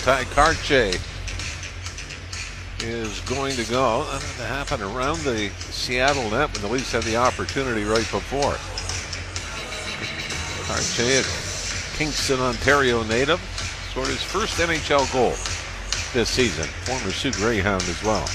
Tye 0.03 0.25
Kartye 0.25 0.99
is 2.83 3.21
going 3.21 3.55
to 3.55 3.63
go. 3.71 4.03
That 4.03 4.21
had 4.21 4.37
to 4.37 4.45
happen 4.45 4.81
around 4.81 5.19
the 5.19 5.49
Seattle 5.59 6.29
net 6.29 6.51
when 6.53 6.61
the 6.61 6.67
Leafs 6.67 6.91
had 6.91 7.03
the 7.03 7.15
opportunity 7.15 7.85
right 7.85 8.09
before. 8.11 8.57
Arche, 10.67 11.21
a 11.21 11.97
Kingston, 11.97 12.41
Ontario 12.41 13.01
native, 13.03 13.39
scored 13.89 14.07
his 14.07 14.21
first 14.21 14.59
NHL 14.59 15.11
goal 15.13 15.31
this 16.13 16.29
season. 16.29 16.65
Former 16.83 17.11
Soo 17.11 17.31
Greyhound 17.31 17.83
as 17.83 18.03
well. 18.03 18.27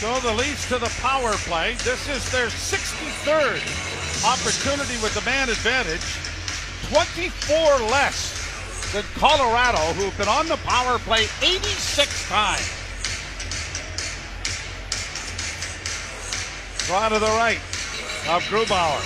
So 0.00 0.18
the 0.20 0.34
Leafs 0.34 0.68
to 0.68 0.78
the 0.78 0.92
power 1.00 1.32
play. 1.44 1.74
This 1.84 2.08
is 2.08 2.30
their 2.32 2.48
63rd 2.48 3.60
opportunity 4.24 4.96
with 5.02 5.14
the 5.14 5.22
man 5.28 5.50
advantage. 5.50 6.00
24 6.90 7.90
less 7.90 8.92
than 8.92 9.04
Colorado, 9.14 9.80
who've 9.94 10.16
been 10.16 10.28
on 10.28 10.48
the 10.48 10.56
power 10.64 10.98
play 11.00 11.26
86 11.42 12.28
times. 12.28 12.70
Draw 16.86 17.08
to 17.10 17.18
the 17.18 17.26
right 17.26 17.60
of 18.28 18.42
Grubauer. 18.44 19.00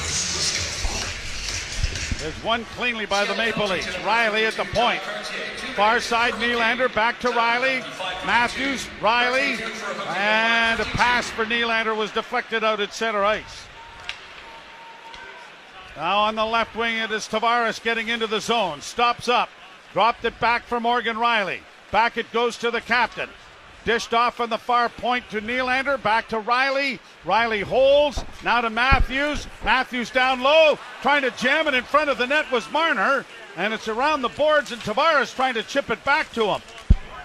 There's 2.21 2.45
one 2.45 2.65
cleanly 2.77 3.07
by 3.07 3.25
the 3.25 3.35
Maple 3.35 3.67
Leafs. 3.67 3.87
Rielly 3.87 4.47
at 4.47 4.55
the 4.55 4.65
point. 4.65 5.01
Far 5.75 6.01
side, 6.01 6.35
Nylander 6.35 6.93
back 6.95 7.19
to 7.21 7.29
Rielly. 7.29 7.81
Matthews, 8.27 8.89
Rielly, 9.01 9.61
and 10.17 10.81
a 10.81 10.85
pass 10.85 11.31
for 11.31 11.45
Nylander 11.45 11.97
was 11.97 12.11
deflected 12.11 12.65
out 12.65 12.81
at 12.81 12.93
center 12.93 13.25
ice. 13.25 13.67
Now 15.97 16.19
on 16.19 16.37
the 16.37 16.45
left 16.45 16.77
wing, 16.77 16.97
it 16.97 17.11
is 17.11 17.27
Tavares 17.27 17.83
getting 17.83 18.09
into 18.09 18.27
the 18.27 18.41
zone. 18.41 18.81
Stops 18.81 19.29
up. 19.29 19.49
Dropped 19.93 20.25
it 20.25 20.39
back 20.39 20.65
for 20.65 20.79
Morgan 20.79 21.17
Rielly. 21.17 21.61
Back 21.91 22.19
it 22.19 22.31
goes 22.33 22.57
to 22.59 22.71
the 22.71 22.81
captain. 22.81 23.31
Dished 23.89 24.13
off 24.13 24.39
on 24.39 24.51
the 24.51 24.59
far 24.59 24.91
point 24.91 25.31
to 25.31 25.41
Nylander. 25.41 26.03
Back 26.03 26.29
to 26.29 26.39
Rielly. 26.43 26.99
Rielly 27.25 27.63
holds. 27.63 28.23
Now 28.45 28.61
to 28.61 28.69
Matthews. 28.69 29.47
Matthews 29.65 30.11
down 30.11 30.43
low. 30.43 30.79
Trying 31.01 31.23
to 31.23 31.31
jam 31.31 31.67
it 31.69 31.73
in 31.73 31.85
front 31.85 32.11
of 32.11 32.19
the 32.19 32.27
net 32.27 32.53
was 32.53 32.71
Marner. 32.71 33.25
And 33.57 33.73
it's 33.73 33.89
around 33.89 34.21
the 34.21 34.29
boards, 34.29 34.73
and 34.73 34.83
Tavares 34.83 35.35
trying 35.35 35.55
to 35.55 35.63
chip 35.63 35.89
it 35.89 36.05
back 36.05 36.31
to 36.35 36.49
him. 36.49 36.61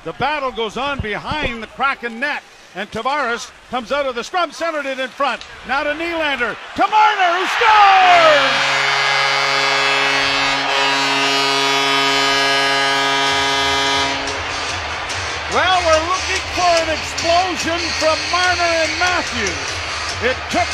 The 0.05 0.13
battle 0.13 0.53
goes 0.53 0.77
on 0.77 1.01
behind 1.01 1.61
the 1.61 1.67
Kraken 1.67 2.21
net. 2.21 2.43
And 2.75 2.89
Tavares 2.89 3.51
comes 3.69 3.91
out 3.91 4.05
of 4.05 4.15
the 4.15 4.23
scrum, 4.23 4.53
centered 4.53 4.85
it 4.85 4.99
in 4.99 5.09
front. 5.09 5.41
Now 5.67 5.83
to 5.83 5.89
Nylander. 5.89 6.55
To 6.77 6.87
Marner, 6.87 7.39
who 7.39 7.45
scores! 7.45 8.83
Well, 15.53 15.85
we're 15.85 16.12
for 16.53 16.73
an 16.85 16.89
explosion 16.93 17.79
from 17.97 18.17
Marner 18.29 18.71
and 18.85 18.93
Matthews. 19.01 19.63
It 20.21 20.37
took 20.53 20.69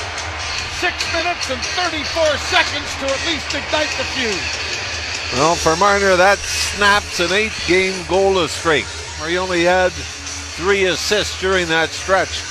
six 0.80 0.96
minutes 1.14 1.50
and 1.50 1.62
34 1.80 2.04
seconds 2.52 2.90
to 3.00 3.06
at 3.08 3.22
least 3.28 3.48
ignite 3.56 3.92
the 3.96 4.04
fuse. 4.16 4.70
Well, 5.34 5.56
for 5.56 5.76
Marner, 5.78 6.16
that 6.16 6.38
snaps 6.40 7.20
an 7.20 7.32
eight 7.32 7.54
game 7.68 7.94
goalless 8.06 8.50
streak 8.50 8.86
where 9.20 9.30
he 9.30 9.38
only 9.38 9.64
had 9.64 9.92
three 9.92 10.86
assists 10.86 11.40
during 11.40 11.68
that 11.68 11.90
stretch. 11.90 12.44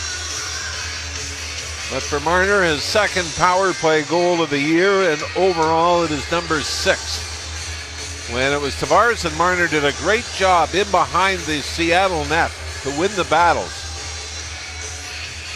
But 1.92 2.02
for 2.02 2.20
Marner, 2.20 2.62
his 2.62 2.82
second 2.82 3.26
power 3.36 3.72
play 3.72 4.02
goal 4.04 4.42
of 4.42 4.50
the 4.50 4.60
year, 4.60 5.10
and 5.10 5.22
overall 5.36 6.02
it 6.04 6.10
is 6.10 6.30
number 6.30 6.60
six. 6.60 7.24
When 8.32 8.52
it 8.52 8.60
was 8.60 8.74
Tavares 8.74 9.24
and 9.24 9.36
Marner 9.36 9.68
did 9.68 9.84
a 9.84 9.92
great 9.98 10.26
job 10.36 10.74
in 10.74 10.90
behind 10.90 11.40
the 11.40 11.60
Seattle 11.60 12.24
net 12.26 12.52
to 12.82 12.90
win 12.98 13.10
the 13.16 13.24
battles. 13.24 13.84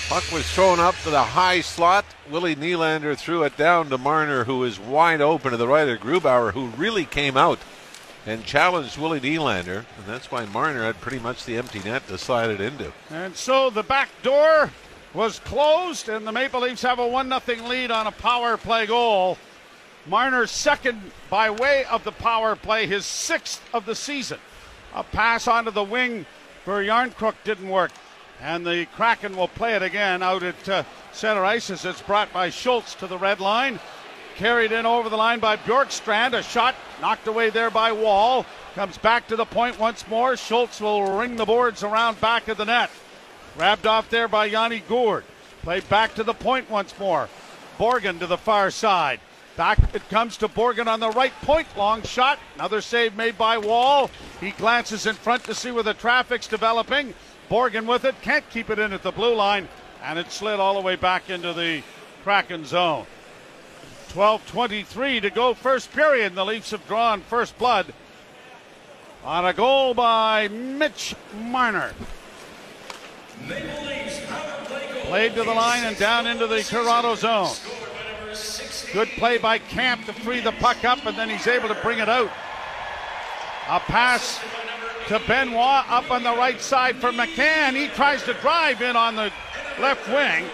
Puck 0.08 0.30
was 0.30 0.50
thrown 0.50 0.78
up 0.78 0.94
to 1.04 1.10
the 1.10 1.22
high 1.22 1.60
slot. 1.60 2.04
Willie 2.30 2.56
Nylander 2.56 3.16
threw 3.16 3.44
it 3.44 3.56
down 3.56 3.88
to 3.88 3.96
Marner, 3.96 4.44
who 4.44 4.58
was 4.58 4.78
wide 4.78 5.20
open 5.20 5.52
to 5.52 5.56
the 5.56 5.68
right 5.68 5.88
of 5.88 6.00
Grubauer, 6.00 6.52
who 6.52 6.66
really 6.68 7.06
came 7.06 7.36
out 7.36 7.58
and 8.26 8.44
challenged 8.44 8.98
Willie 8.98 9.20
Nylander, 9.20 9.84
and 9.96 10.06
that's 10.06 10.30
why 10.30 10.44
Marner 10.46 10.84
had 10.84 11.00
pretty 11.00 11.18
much 11.18 11.44
the 11.44 11.56
empty 11.56 11.80
net 11.80 12.06
to 12.08 12.18
slide 12.18 12.50
it 12.50 12.60
into. 12.60 12.92
And 13.10 13.34
so 13.34 13.70
the 13.70 13.82
back 13.82 14.10
door 14.22 14.70
was 15.14 15.38
closed, 15.40 16.08
and 16.08 16.26
the 16.26 16.32
Maple 16.32 16.60
Leafs 16.60 16.82
have 16.82 16.98
a 16.98 17.06
1 17.06 17.40
0 17.46 17.68
lead 17.68 17.90
on 17.90 18.06
a 18.06 18.12
power 18.12 18.56
play 18.56 18.86
goal. 18.86 19.38
Marner's 20.06 20.50
second 20.50 21.00
by 21.30 21.50
way 21.50 21.84
of 21.84 22.04
the 22.04 22.12
power 22.12 22.56
play, 22.56 22.86
his 22.86 23.06
sixth 23.06 23.62
of 23.72 23.86
the 23.86 23.94
season. 23.94 24.38
A 24.94 25.04
pass 25.04 25.48
onto 25.48 25.70
the 25.70 25.84
wing 25.84 26.26
for 26.64 26.82
Järnkrok 26.82 27.34
didn't 27.44 27.68
work. 27.68 27.90
And 28.40 28.66
the 28.66 28.86
Kraken 28.96 29.36
will 29.36 29.48
play 29.48 29.74
it 29.74 29.82
again 29.82 30.22
out 30.22 30.42
at 30.42 30.68
uh, 30.68 30.82
center 31.12 31.44
ice 31.44 31.70
as 31.70 31.84
it's 31.84 32.02
brought 32.02 32.32
by 32.32 32.50
Schultz 32.50 32.94
to 32.96 33.06
the 33.06 33.18
red 33.18 33.40
line. 33.40 33.78
Carried 34.36 34.72
in 34.72 34.86
over 34.86 35.08
the 35.08 35.16
line 35.16 35.38
by 35.38 35.56
Bjorkstrand. 35.56 36.32
A 36.32 36.42
shot 36.42 36.74
knocked 37.00 37.28
away 37.28 37.50
there 37.50 37.70
by 37.70 37.92
Woll. 37.92 38.46
Comes 38.74 38.98
back 38.98 39.28
to 39.28 39.36
the 39.36 39.44
point 39.44 39.78
once 39.78 40.08
more. 40.08 40.36
Schultz 40.36 40.80
will 40.80 41.18
ring 41.18 41.36
the 41.36 41.44
boards 41.44 41.82
around 41.82 42.20
back 42.20 42.48
of 42.48 42.56
the 42.56 42.64
net. 42.64 42.90
Grabbed 43.56 43.86
off 43.86 44.08
there 44.10 44.28
by 44.28 44.46
Yanni 44.46 44.80
Gourde. 44.88 45.24
Played 45.62 45.88
back 45.88 46.14
to 46.14 46.24
the 46.24 46.34
point 46.34 46.68
once 46.70 46.98
more. 46.98 47.28
Borgen 47.78 48.18
to 48.18 48.26
the 48.26 48.38
far 48.38 48.70
side. 48.70 49.20
Back 49.56 49.94
it 49.94 50.08
comes 50.08 50.38
to 50.38 50.48
Borgen 50.48 50.86
on 50.86 51.00
the 51.00 51.10
right 51.10 51.32
point. 51.42 51.66
Long 51.76 52.02
shot. 52.02 52.38
Another 52.54 52.80
save 52.80 53.16
made 53.16 53.36
by 53.36 53.58
Woll. 53.58 54.10
He 54.40 54.52
glances 54.52 55.06
in 55.06 55.14
front 55.14 55.44
to 55.44 55.54
see 55.54 55.70
where 55.70 55.82
the 55.82 55.94
traffic's 55.94 56.46
developing. 56.46 57.14
Borgen 57.50 57.86
with 57.86 58.04
it. 58.04 58.14
Can't 58.22 58.48
keep 58.50 58.70
it 58.70 58.78
in 58.78 58.92
at 58.92 59.02
the 59.02 59.12
blue 59.12 59.34
line. 59.34 59.68
And 60.02 60.18
it 60.18 60.32
slid 60.32 60.58
all 60.58 60.74
the 60.74 60.80
way 60.80 60.96
back 60.96 61.28
into 61.28 61.52
the 61.52 61.82
Kraken 62.22 62.64
zone. 62.64 63.06
12.23 64.08 65.22
to 65.22 65.30
go 65.30 65.54
first 65.54 65.92
period. 65.92 66.34
The 66.34 66.44
Leafs 66.44 66.70
have 66.70 66.86
drawn 66.86 67.20
first 67.20 67.56
blood 67.58 67.92
on 69.24 69.44
a 69.44 69.52
goal 69.52 69.94
by 69.94 70.48
Mitch 70.48 71.14
Marner. 71.38 71.92
Played 75.04 75.34
to 75.34 75.44
the 75.44 75.54
line 75.54 75.84
and 75.84 75.96
down 75.98 76.26
into 76.26 76.46
the 76.46 76.62
Toronto 76.62 77.14
zone. 77.14 77.54
Good 78.92 79.08
play 79.10 79.38
by 79.38 79.58
Camp 79.58 80.04
to 80.06 80.12
free 80.12 80.40
the 80.40 80.52
puck 80.52 80.84
up, 80.84 81.06
and 81.06 81.16
then 81.16 81.30
he's 81.30 81.46
able 81.46 81.68
to 81.68 81.74
bring 81.76 81.98
it 81.98 82.08
out. 82.08 82.30
A 83.68 83.80
pass 83.80 84.38
to 85.08 85.18
Benoit 85.26 85.90
up 85.90 86.10
on 86.10 86.22
the 86.22 86.36
right 86.36 86.60
side 86.60 86.96
for 86.96 87.10
McCann. 87.10 87.74
He 87.74 87.88
tries 87.88 88.22
to 88.24 88.34
drive 88.34 88.82
in 88.82 88.94
on 88.94 89.16
the 89.16 89.32
left 89.80 90.06
wing, 90.08 90.44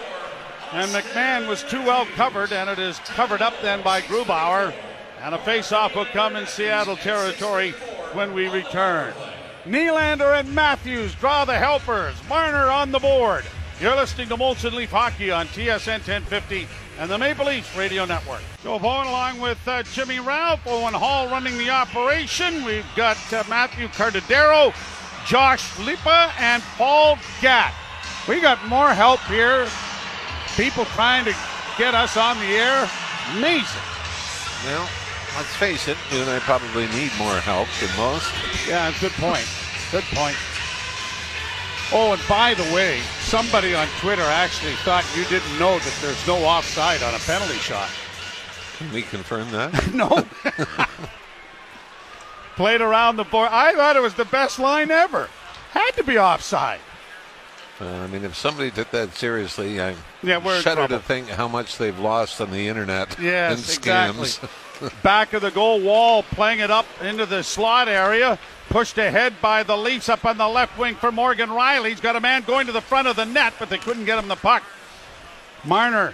and 0.71 0.89
McMann 0.91 1.47
was 1.47 1.63
too 1.63 1.81
well 1.81 2.05
covered, 2.15 2.53
and 2.53 2.69
it 2.69 2.79
is 2.79 2.99
covered 2.99 3.41
up 3.41 3.55
then 3.61 3.81
by 3.81 4.01
Grubauer. 4.01 4.73
And 5.21 5.35
a 5.35 5.39
face-off 5.39 5.95
will 5.95 6.05
come 6.05 6.37
in 6.37 6.47
Seattle 6.47 6.95
territory 6.95 7.71
when 8.13 8.33
we 8.33 8.47
return. 8.47 9.13
Nylander 9.65 10.39
and 10.39 10.55
Matthews 10.55 11.13
draw 11.15 11.43
the 11.43 11.57
helpers. 11.57 12.15
Marner 12.29 12.69
on 12.69 12.93
the 12.93 12.99
board. 12.99 13.43
You're 13.81 13.97
listening 13.97 14.29
to 14.29 14.37
Molson 14.37 14.73
Leaf 14.73 14.91
Hockey 14.91 15.29
on 15.29 15.47
TSN 15.47 16.07
1050 16.07 16.67
and 16.99 17.09
the 17.09 17.17
Maple 17.17 17.45
Leafs 17.45 17.75
Radio 17.77 18.03
Network. 18.03 18.41
Joe 18.61 18.77
Bowen 18.77 19.07
along 19.07 19.39
with 19.39 19.57
uh, 19.67 19.83
Jimmy 19.83 20.19
Ralph, 20.19 20.59
Owen 20.67 20.93
Hall 20.93 21.27
running 21.29 21.57
the 21.57 21.69
operation. 21.69 22.65
We've 22.65 22.85
got 22.95 23.17
uh, 23.33 23.43
Matthew 23.47 23.87
Cardadero, 23.87 24.75
Josh 25.25 25.79
Lipa, 25.79 26.33
and 26.37 26.61
Paul 26.77 27.17
Gatt. 27.41 27.73
We 28.27 28.41
got 28.41 28.63
more 28.67 28.89
help 28.89 29.21
here. 29.21 29.67
People 30.57 30.83
trying 30.85 31.23
to 31.23 31.33
get 31.77 31.95
us 31.95 32.17
on 32.17 32.37
the 32.39 32.47
air. 32.47 32.89
Amazing. 33.37 33.81
Well, 34.65 34.89
let's 35.37 35.55
face 35.55 35.87
it, 35.87 35.97
you 36.11 36.19
and 36.19 36.29
I 36.29 36.39
probably 36.39 36.87
need 36.87 37.11
more 37.17 37.39
help 37.39 37.69
than 37.79 37.95
most. 37.95 38.29
Yeah, 38.67 38.93
good 38.99 39.13
point. 39.13 39.47
Good 39.91 40.03
point. 40.11 40.35
Oh, 41.91 42.13
and 42.13 42.21
by 42.29 42.53
the 42.53 42.63
way, 42.73 42.99
somebody 43.21 43.73
on 43.73 43.87
Twitter 43.99 44.21
actually 44.21 44.73
thought 44.85 45.03
you 45.17 45.25
didn't 45.25 45.57
know 45.59 45.79
that 45.79 45.97
there's 46.01 46.27
no 46.27 46.37
offside 46.45 47.01
on 47.01 47.15
a 47.15 47.19
penalty 47.19 47.55
shot. 47.57 47.89
Can 48.77 48.91
we 48.93 49.01
confirm 49.01 49.49
that? 49.51 49.93
no. 49.93 50.23
Played 52.55 52.81
around 52.81 53.15
the 53.15 53.23
board. 53.23 53.49
I 53.51 53.73
thought 53.73 53.95
it 53.95 54.01
was 54.01 54.13
the 54.13 54.25
best 54.25 54.59
line 54.59 54.91
ever. 54.91 55.29
Had 55.71 55.91
to 55.91 56.03
be 56.03 56.17
offside. 56.19 56.79
Uh, 57.81 57.85
I 57.85 58.07
mean, 58.07 58.23
if 58.25 58.35
somebody 58.35 58.69
took 58.71 58.91
that 58.91 59.15
seriously, 59.15 59.79
I 59.81 59.95
Yeah, 60.21 60.41
shudder 60.59 60.87
to 60.89 60.99
think 60.99 61.29
how 61.29 61.47
much 61.47 61.77
they've 61.77 61.97
lost 61.97 62.41
on 62.41 62.51
the 62.51 62.67
internet 62.67 63.17
Yes, 63.19 63.53
and 63.53 63.83
scams. 63.83 64.19
exactly. 64.19 64.49
Back 65.03 65.33
of 65.33 65.41
the 65.41 65.51
goal 65.51 65.81
wall, 65.81 66.23
playing 66.23 66.59
it 66.59 66.71
up 66.71 66.85
into 67.01 67.25
the 67.25 67.43
slot 67.43 67.87
area. 67.87 68.39
Pushed 68.69 68.97
ahead 68.97 69.33
by 69.41 69.63
the 69.63 69.75
Leafs 69.75 70.09
up 70.09 70.25
on 70.25 70.37
the 70.37 70.47
left 70.47 70.77
wing 70.77 70.95
for 70.95 71.11
Morgan 71.11 71.49
Rielly. 71.49 71.89
He's 71.89 71.99
got 71.99 72.15
a 72.15 72.19
man 72.19 72.43
going 72.43 72.67
to 72.67 72.71
the 72.71 72.81
front 72.81 73.07
of 73.07 73.15
the 73.15 73.25
net, 73.25 73.53
but 73.57 73.69
they 73.69 73.77
couldn't 73.79 74.05
get 74.05 74.19
him 74.19 74.27
the 74.27 74.35
puck. 74.35 74.63
Marner 75.65 76.13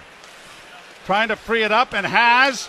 trying 1.04 1.28
to 1.28 1.36
free 1.36 1.62
it 1.62 1.70
up 1.70 1.94
and 1.94 2.04
has. 2.04 2.68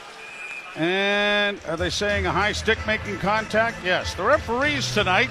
And 0.75 1.59
are 1.67 1.77
they 1.77 1.89
saying 1.89 2.27
a 2.27 2.31
high 2.31 2.51
stick 2.51 2.77
making 2.85 3.17
contact? 3.17 3.77
Yes. 3.83 4.13
The 4.13 4.23
referees 4.23 4.93
tonight 4.93 5.29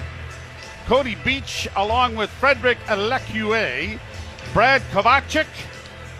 Cody 0.87 1.15
Beach, 1.15 1.67
along 1.75 2.15
with 2.15 2.29
Frederick 2.29 2.77
L'Ecuyer, 2.89 3.99
Brad 4.53 4.81
Kovachik, 4.93 5.47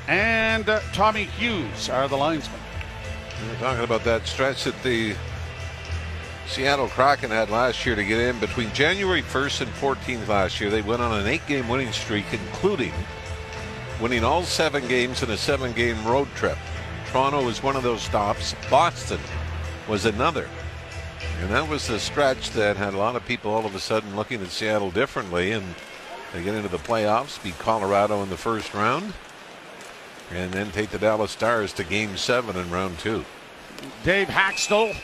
and 0.07 0.67
uh, 0.67 0.81
Tommy 0.91 1.23
Hughes 1.23 1.89
are 1.89 2.07
the 2.09 2.17
linesmen. 2.17 2.59
We're 3.45 3.55
talking 3.59 3.83
about 3.83 4.03
that 4.05 4.25
stretch 4.25 4.63
that 4.63 4.81
the 4.81 5.15
Seattle 6.47 6.87
Kraken 6.87 7.29
had 7.29 7.51
last 7.51 7.85
year 7.85 7.95
to 7.95 8.03
get 8.03 8.19
in 8.19 8.39
between 8.39 8.73
January 8.73 9.21
1st 9.21 9.61
and 9.61 9.71
14th 9.73 10.27
last 10.27 10.59
year. 10.59 10.71
They 10.71 10.81
went 10.81 11.03
on 11.03 11.19
an 11.19 11.27
eight 11.27 11.45
game 11.45 11.69
winning 11.69 11.91
streak, 11.91 12.25
including 12.31 12.93
winning 14.01 14.23
all 14.23 14.43
seven 14.43 14.87
games 14.87 15.21
in 15.21 15.29
a 15.29 15.37
seven 15.37 15.71
game 15.73 16.03
road 16.05 16.27
trip. 16.35 16.57
Toronto 17.11 17.45
was 17.45 17.61
one 17.61 17.75
of 17.75 17.83
those 17.83 18.01
stops, 18.01 18.55
Boston 18.71 19.19
was 19.87 20.05
another. 20.05 20.49
And 21.41 21.51
that 21.51 21.69
was 21.69 21.85
the 21.85 21.99
stretch 21.99 22.49
that 22.51 22.75
had 22.75 22.95
a 22.95 22.97
lot 22.97 23.15
of 23.15 23.25
people 23.25 23.51
all 23.51 23.67
of 23.67 23.75
a 23.75 23.79
sudden 23.79 24.15
looking 24.15 24.41
at 24.41 24.49
Seattle 24.49 24.89
differently. 24.89 25.51
And 25.51 25.75
they 26.33 26.43
get 26.43 26.55
into 26.55 26.69
the 26.69 26.77
playoffs, 26.77 27.41
beat 27.43 27.57
Colorado 27.59 28.23
in 28.23 28.29
the 28.29 28.37
first 28.37 28.73
round, 28.73 29.13
and 30.33 30.51
then 30.51 30.71
take 30.71 30.89
the 30.89 30.97
Dallas 30.99 31.31
Stars 31.31 31.73
to 31.73 31.83
game 31.83 32.17
seven 32.17 32.55
in 32.55 32.69
round 32.69 32.99
two. 32.99 33.23
Dave 34.03 34.27
Hakstol. 34.27 34.95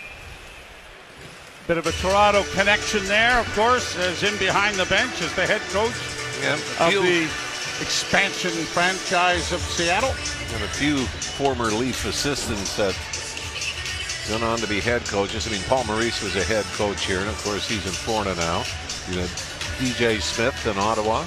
Bit 1.68 1.78
of 1.78 1.88
a 1.88 1.92
Toronto 1.94 2.44
connection 2.54 3.06
there, 3.06 3.40
of 3.40 3.56
course, 3.56 3.98
as 3.98 4.22
in 4.24 4.38
behind 4.38 4.76
the 4.76 4.86
bench 4.88 5.22
as 5.22 5.34
the 5.36 5.46
head 5.46 5.62
coach 5.72 5.94
Yeah, 6.42 6.54
of 6.86 6.90
few- 6.92 7.02
the 7.02 7.24
expansion 7.82 8.52
franchise 8.52 9.52
of 9.54 9.62
Seattle. 9.62 10.14
and 10.54 10.64
a 10.64 10.68
few 10.68 11.06
former 11.38 11.72
Leaf 11.72 12.06
assistants 12.06 12.76
that 12.76 12.94
gone 14.30 14.44
on 14.44 14.58
to 14.60 14.68
be 14.68 14.80
head 14.82 15.06
coaches. 15.06 15.48
I 15.48 15.52
mean, 15.52 15.64
Paul 15.64 15.86
Maurice 15.86 16.22
was 16.22 16.36
a 16.36 16.44
head 16.44 16.66
coach 16.76 17.06
here, 17.06 17.20
and 17.20 17.30
of 17.30 17.42
course, 17.44 17.68
he's 17.68 17.86
in 17.86 17.92
Florida 17.94 18.36
now. 18.36 18.64
You 19.10 19.22
know, 19.22 19.28
DJ 19.80 20.20
Smith 20.22 20.68
in 20.68 20.78
Ottawa. 20.78 21.24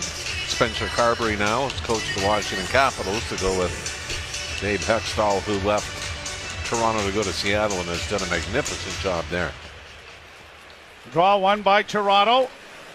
Spencer 0.57 0.87
Carbery 0.87 1.39
now 1.39 1.67
is 1.67 1.79
coach 1.81 2.17
of 2.17 2.23
the 2.23 2.27
Washington 2.27 2.67
Capitals 2.69 3.29
to 3.29 3.37
go 3.37 3.59
with 3.59 4.59
Dave 4.59 4.81
Hakstol, 4.87 5.41
who 5.43 5.69
left 5.69 6.67
Toronto 6.67 7.07
to 7.07 7.13
go 7.13 7.23
to 7.23 7.31
Seattle 7.31 7.79
and 7.79 7.87
has 7.91 8.09
done 8.09 8.27
a 8.27 8.31
magnificent 8.31 8.99
job 9.03 9.23
there. 9.31 9.53
Draw 11.13 11.37
one 11.37 11.61
by 11.61 11.83
Toronto. 11.83 12.49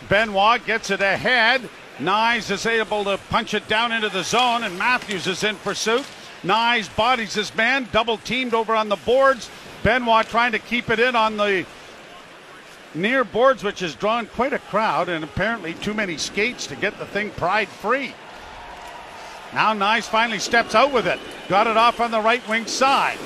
Benoit 0.09 0.65
gets 0.65 0.89
it 0.89 1.01
ahead. 1.01 1.69
Knies 1.99 2.49
is 2.49 2.65
able 2.65 3.03
to 3.03 3.19
punch 3.29 3.53
it 3.53 3.67
down 3.67 3.91
into 3.91 4.09
the 4.09 4.23
zone, 4.23 4.63
and 4.63 4.75
Matthews 4.79 5.27
is 5.27 5.43
in 5.43 5.55
pursuit. 5.57 6.07
Knies 6.41 6.89
bodies 6.95 7.35
his 7.35 7.53
man, 7.53 7.87
double 7.91 8.17
teamed 8.17 8.55
over 8.55 8.73
on 8.73 8.89
the 8.89 8.95
boards. 8.95 9.51
Benoit 9.83 10.25
trying 10.25 10.53
to 10.53 10.59
keep 10.59 10.89
it 10.89 10.99
in 10.99 11.15
on 11.15 11.37
the 11.37 11.67
near 12.93 13.23
boards, 13.23 13.63
which 13.63 13.79
has 13.79 13.95
drawn 13.95 14.25
quite 14.27 14.53
a 14.53 14.59
crowd, 14.59 15.09
and 15.09 15.23
apparently 15.23 15.73
too 15.75 15.93
many 15.93 16.17
skates 16.17 16.67
to 16.67 16.75
get 16.75 16.97
the 16.97 17.05
thing 17.05 17.29
pried 17.31 17.67
free. 17.67 18.13
Now 19.53 19.73
Knies 19.73 20.03
finally 20.03 20.39
steps 20.39 20.75
out 20.75 20.93
with 20.93 21.07
it. 21.07 21.19
Got 21.49 21.67
it 21.67 21.77
off 21.77 21.99
on 21.99 22.11
the 22.11 22.21
right 22.21 22.45
wing 22.47 22.65
side. 22.65 23.17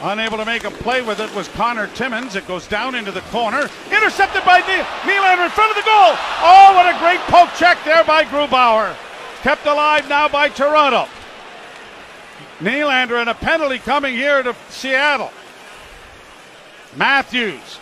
Unable 0.00 0.36
to 0.36 0.44
make 0.44 0.64
a 0.64 0.70
play 0.70 1.02
with 1.02 1.20
it 1.20 1.34
was 1.34 1.48
Connor 1.48 1.86
Timmins. 1.88 2.36
It 2.36 2.46
goes 2.46 2.66
down 2.66 2.94
into 2.94 3.10
the 3.10 3.20
corner. 3.22 3.68
Intercepted 3.90 4.44
by 4.44 4.58
ne- 4.60 4.84
Nylander 5.10 5.44
in 5.44 5.50
front 5.50 5.70
of 5.70 5.76
the 5.76 5.88
goal. 5.88 6.14
Oh, 6.42 6.72
what 6.74 6.94
a 6.94 6.98
great 6.98 7.20
poke 7.20 7.50
check 7.56 7.78
there 7.84 8.04
by 8.04 8.24
Grubauer. 8.24 8.94
Kept 9.42 9.66
alive 9.66 10.08
now 10.08 10.28
by 10.28 10.48
Toronto. 10.48 11.08
Nylander 12.60 13.20
and 13.20 13.30
a 13.30 13.34
penalty 13.34 13.78
coming 13.78 14.14
here 14.14 14.42
to 14.42 14.54
Seattle. 14.68 15.32
Matthews 16.96 17.78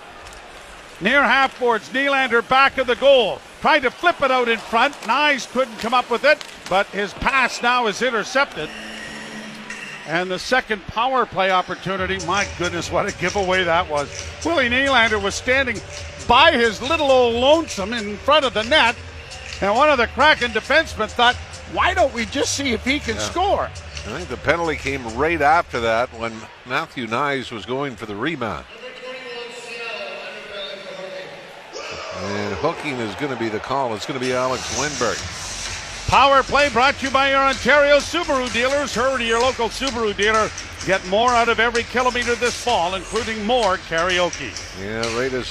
near 1.02 1.22
half 1.22 1.58
boards. 1.58 1.88
Nylander 1.90 2.48
back 2.48 2.78
of 2.78 2.86
the 2.86 2.96
goal. 2.96 3.40
Tried 3.60 3.80
to 3.80 3.90
flip 3.90 4.22
it 4.22 4.30
out 4.30 4.48
in 4.48 4.58
front. 4.58 4.94
Knies 5.02 5.50
couldn't 5.50 5.78
come 5.78 5.94
up 5.94 6.10
with 6.10 6.24
it, 6.24 6.44
but 6.70 6.86
his 6.88 7.12
pass 7.14 7.62
now 7.62 7.86
is 7.86 8.00
intercepted. 8.02 8.70
And 10.06 10.30
the 10.30 10.38
second 10.38 10.82
power 10.88 11.26
play 11.26 11.50
opportunity, 11.50 12.18
my 12.26 12.46
goodness, 12.58 12.90
what 12.90 13.08
a 13.08 13.16
giveaway 13.18 13.62
that 13.64 13.88
was. 13.88 14.26
Willie 14.44 14.68
Nylander 14.68 15.22
was 15.22 15.34
standing 15.34 15.80
by 16.26 16.52
his 16.52 16.82
little 16.82 17.10
old 17.10 17.34
lonesome 17.34 17.92
in 17.92 18.16
front 18.16 18.44
of 18.44 18.54
the 18.54 18.64
net, 18.64 18.96
and 19.60 19.74
one 19.74 19.90
of 19.90 19.98
the 19.98 20.08
Kraken 20.08 20.50
defensemen 20.50 21.08
thought, 21.08 21.36
why 21.72 21.94
don't 21.94 22.12
we 22.12 22.26
just 22.26 22.54
see 22.54 22.72
if 22.72 22.84
he 22.84 22.98
can 22.98 23.16
score? 23.18 23.64
I 23.64 24.18
think 24.18 24.28
the 24.28 24.36
penalty 24.38 24.76
came 24.76 25.06
right 25.16 25.40
after 25.40 25.78
that 25.80 26.12
when 26.18 26.32
Matthew 26.66 27.06
Knies 27.06 27.52
was 27.52 27.64
going 27.64 27.94
for 27.94 28.06
the 28.06 28.16
rebound. 28.16 28.66
And 32.22 32.54
hooking 32.54 32.94
is 33.00 33.14
going 33.16 33.32
to 33.32 33.38
be 33.38 33.48
the 33.48 33.58
call. 33.58 33.94
It's 33.94 34.06
going 34.06 34.18
to 34.18 34.24
be 34.24 34.32
Alex 34.32 34.78
Lindbergh. 34.78 35.18
Power 36.08 36.42
play 36.42 36.68
brought 36.68 36.94
to 36.98 37.06
you 37.06 37.12
by 37.12 37.30
your 37.30 37.40
Ontario 37.40 37.96
Subaru 37.96 38.52
dealers. 38.52 38.94
Hurry 38.94 39.18
to 39.18 39.24
your 39.24 39.40
local 39.40 39.68
Subaru 39.68 40.16
dealer. 40.16 40.48
Get 40.86 41.04
more 41.08 41.30
out 41.30 41.48
of 41.48 41.58
every 41.58 41.82
kilometer 41.84 42.34
this 42.36 42.62
fall, 42.62 42.94
including 42.94 43.44
more 43.44 43.76
karaoke. 43.78 44.52
Yeah, 44.80 45.00
right 45.18 45.32
as 45.32 45.48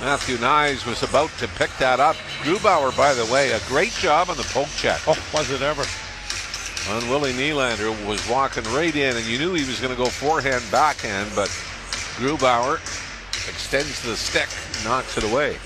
Matthew 0.00 0.36
Knies 0.36 0.86
was 0.86 1.02
about 1.02 1.30
to 1.38 1.48
pick 1.48 1.70
that 1.78 2.00
up. 2.00 2.16
Grubauer, 2.42 2.96
by 2.96 3.12
the 3.14 3.30
way, 3.32 3.52
a 3.52 3.60
great 3.66 3.92
job 3.92 4.30
on 4.30 4.36
the 4.36 4.44
poke 4.44 4.68
check. 4.76 5.00
Oh, 5.06 5.16
was 5.34 5.50
it 5.50 5.60
ever? 5.60 5.84
On 6.90 7.08
Willie 7.10 7.32
Nylander 7.32 7.90
was 8.06 8.26
walking 8.28 8.64
right 8.72 8.94
in, 8.94 9.16
and 9.16 9.26
you 9.26 9.38
knew 9.38 9.54
he 9.54 9.64
was 9.64 9.80
going 9.80 9.92
to 9.92 10.02
go 10.02 10.08
forehand, 10.08 10.64
backhand, 10.70 11.30
but 11.34 11.48
Grubauer 12.16 12.80
extends 13.48 14.02
the 14.02 14.16
stick, 14.16 14.48
knocks 14.84 15.16
it 15.18 15.24
away. 15.24 15.56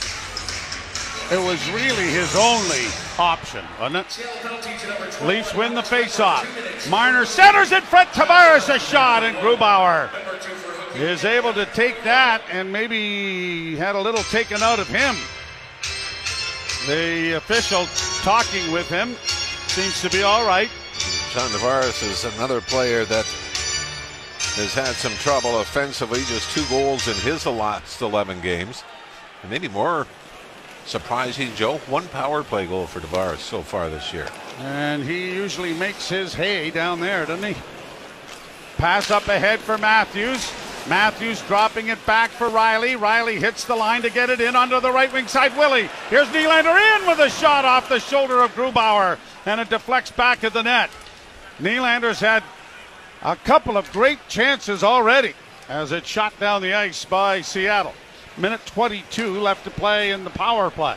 It 1.32 1.44
was 1.44 1.68
really 1.70 2.04
his 2.04 2.36
only 2.36 2.86
option, 3.18 3.64
wasn't 3.80 4.06
it? 4.06 5.24
Leafs 5.24 5.54
win 5.54 5.74
the 5.74 5.82
faceoff. 5.82 6.46
Marner 6.88 7.24
centers 7.24 7.72
in 7.72 7.82
front. 7.82 8.08
Tavares 8.10 8.72
a 8.72 8.78
shot, 8.78 9.24
and 9.24 9.36
Grubauer 9.38 10.08
is 10.94 11.24
able 11.24 11.52
to 11.52 11.66
take 11.66 12.02
that, 12.04 12.42
and 12.50 12.72
maybe 12.72 13.74
had 13.74 13.96
a 13.96 14.00
little 14.00 14.22
taken 14.24 14.62
out 14.62 14.78
of 14.78 14.86
him. 14.86 15.16
The 16.86 17.32
official 17.36 17.86
talking 18.22 18.70
with 18.70 18.88
him 18.88 19.16
seems 19.66 20.00
to 20.02 20.10
be 20.10 20.22
all 20.22 20.46
right. 20.46 20.70
John 21.32 21.50
Tavares 21.50 22.02
is 22.08 22.24
another 22.36 22.60
player 22.60 23.04
that 23.06 23.26
has 24.56 24.74
had 24.74 24.94
some 24.94 25.12
trouble 25.12 25.60
offensively. 25.60 26.20
Just 26.24 26.50
two 26.50 26.64
goals 26.68 27.06
in 27.08 27.14
his 27.16 27.46
last 27.46 28.00
11 28.00 28.40
games. 28.40 28.84
And 29.42 29.50
maybe 29.50 29.68
more 29.68 30.06
surprising, 30.86 31.54
Joe, 31.54 31.78
one 31.88 32.08
power 32.08 32.42
play 32.42 32.66
goal 32.66 32.86
for 32.86 33.00
Tavares 33.00 33.38
so 33.38 33.62
far 33.62 33.90
this 33.90 34.12
year. 34.12 34.28
And 34.58 35.02
he 35.02 35.34
usually 35.34 35.74
makes 35.74 36.08
his 36.08 36.34
hay 36.34 36.70
down 36.70 37.00
there, 37.00 37.26
doesn't 37.26 37.54
he? 37.54 37.60
Pass 38.78 39.10
up 39.10 39.28
ahead 39.28 39.60
for 39.60 39.78
Matthews. 39.78 40.52
Matthews 40.88 41.42
dropping 41.42 41.88
it 41.88 42.04
back 42.06 42.30
for 42.30 42.48
Rielly. 42.48 42.96
Rielly 42.96 43.38
hits 43.38 43.64
the 43.64 43.74
line 43.74 44.02
to 44.02 44.10
get 44.10 44.30
it 44.30 44.40
in 44.40 44.54
onto 44.54 44.80
the 44.80 44.92
right 44.92 45.12
wing 45.12 45.26
side. 45.26 45.56
Willie. 45.56 45.88
Here's 46.10 46.28
Nylander 46.28 47.00
in 47.00 47.08
with 47.08 47.18
a 47.18 47.28
shot 47.28 47.64
off 47.64 47.88
the 47.88 47.98
shoulder 47.98 48.40
of 48.40 48.54
Grubauer. 48.54 49.18
And 49.44 49.60
it 49.60 49.68
deflects 49.68 50.12
back 50.12 50.40
to 50.40 50.50
the 50.50 50.62
net. 50.62 50.90
Nylander's 51.58 52.20
had 52.20 52.44
a 53.26 53.34
couple 53.34 53.76
of 53.76 53.92
great 53.92 54.20
chances 54.28 54.84
already 54.84 55.34
as 55.68 55.90
it 55.90 56.06
shot 56.06 56.38
down 56.38 56.62
the 56.62 56.72
ice 56.72 57.04
by 57.04 57.40
Seattle. 57.40 57.92
Minute 58.38 58.64
22 58.66 59.40
left 59.40 59.64
to 59.64 59.70
play 59.70 60.12
in 60.12 60.22
the 60.22 60.30
power 60.30 60.70
play. 60.70 60.94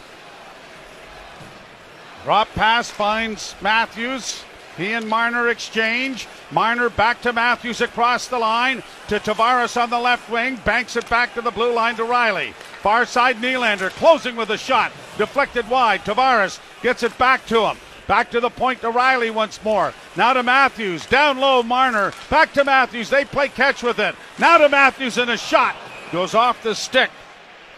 Drop 2.23 2.47
pass 2.49 2.87
finds 2.87 3.55
Matthews. 3.61 4.43
He 4.77 4.93
and 4.93 5.09
Marner 5.09 5.49
exchange. 5.49 6.27
Marner 6.51 6.91
back 6.91 7.19
to 7.23 7.33
Matthews 7.33 7.81
across 7.81 8.27
the 8.27 8.37
line 8.37 8.83
to 9.07 9.19
Tavares 9.19 9.81
on 9.81 9.89
the 9.89 9.99
left 9.99 10.29
wing. 10.29 10.57
Banks 10.63 10.95
it 10.95 11.09
back 11.09 11.33
to 11.33 11.41
the 11.41 11.49
blue 11.49 11.73
line 11.73 11.95
to 11.95 12.03
Rielly. 12.03 12.53
Far 12.53 13.07
side 13.07 13.37
Nylander 13.37 13.89
closing 13.89 14.35
with 14.35 14.51
a 14.51 14.57
shot. 14.57 14.91
Deflected 15.17 15.67
wide. 15.67 16.01
Tavares 16.01 16.59
gets 16.83 17.01
it 17.01 17.17
back 17.17 17.43
to 17.47 17.65
him. 17.65 17.77
Back 18.09 18.31
to 18.31 18.39
the 18.39 18.49
point 18.49 18.81
to 18.81 18.89
Rielly 18.91 19.31
once 19.31 19.63
more. 19.63 19.93
Now 20.15 20.33
to 20.33 20.41
Matthews. 20.41 21.05
Down 21.05 21.37
low, 21.37 21.61
Marner. 21.61 22.11
Back 22.31 22.53
to 22.53 22.65
Matthews. 22.65 23.07
They 23.11 23.23
play 23.23 23.49
catch 23.49 23.83
with 23.83 23.99
it. 23.99 24.15
Now 24.39 24.57
to 24.57 24.67
Matthews 24.67 25.19
and 25.19 25.29
a 25.29 25.37
shot. 25.37 25.75
Goes 26.11 26.33
off 26.33 26.63
the 26.63 26.73
stick 26.73 27.11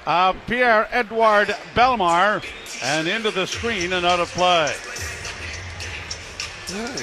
of 0.05 0.37
Pierre 0.47 0.87
Edouard 0.89 1.49
Bellemare 1.75 2.41
and 2.81 3.09
into 3.09 3.29
the 3.31 3.45
screen 3.45 3.91
and 3.91 4.05
out 4.05 4.21
of 4.21 4.29
play. 4.29 4.73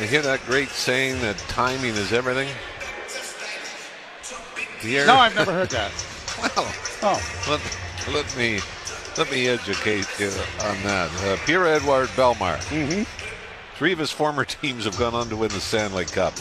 You 0.01 0.07
hear 0.09 0.23
that 0.23 0.41
great 0.47 0.71
saying 0.71 1.21
that 1.21 1.37
timing 1.49 1.97
is 1.97 2.15
everything? 2.15 2.49
Pierre, 4.81 5.07
No, 5.07 5.17
I've 5.17 5.35
never 5.35 5.53
heard 5.53 5.69
that. 5.69 5.93
well, 6.57 6.73
Oh, 7.03 7.47
let, 7.47 8.15
let 8.15 8.37
me 8.39 8.61
let 9.19 9.31
me 9.31 9.49
educate 9.49 10.07
you 10.19 10.29
on 10.63 10.83
that. 10.85 11.11
Uh, 11.25 11.37
Pierre 11.45 11.67
Edouard 11.67 12.09
Bellemare. 12.11 12.59
Mhm. 12.71 13.07
Three 13.79 13.93
of 13.93 14.01
his 14.01 14.11
former 14.11 14.45
teams 14.61 14.87
have 14.87 14.99
gone 14.99 15.15
on 15.15 15.29
to 15.29 15.37
win 15.37 15.51
the 15.51 15.61
Stanley 15.61 16.05
Cup. 16.05 16.33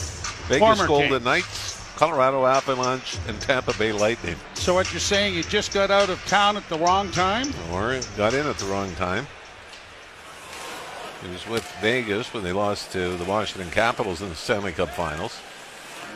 Vegas 0.48 0.60
Former 0.60 0.88
Golden. 0.88 1.24
Knights, 1.24 1.94
Colorado 1.96 2.48
Avalanche 2.48 3.20
and 3.28 3.40
Tampa 3.40 3.78
Bay 3.78 3.92
Lightning. 3.92 4.36
So 4.56 4.74
what 4.74 4.92
you're 4.92 5.00
saying, 5.00 5.36
you 5.36 5.44
just 5.44 5.72
got 5.72 5.92
out 5.92 6.10
of 6.10 6.20
town 6.26 6.58
at 6.58 6.68
the 6.68 6.80
wrong 6.80 7.12
time? 7.12 7.48
Or 7.72 8.00
got 8.18 8.34
in 8.34 8.48
at 8.48 8.58
the 8.58 8.66
wrong 8.66 8.92
time. 8.96 9.28
He 11.22 11.30
was 11.30 11.48
with 11.48 11.64
Vegas 11.80 12.34
when 12.34 12.44
they 12.44 12.54
lost 12.54 12.92
to 12.94 13.16
the 13.18 13.26
Washington 13.26 13.70
Capitals 13.70 14.24
in 14.24 14.30
the 14.30 14.36
Stanley 14.36 14.72
Cup 14.72 14.90
Finals. 14.90 15.40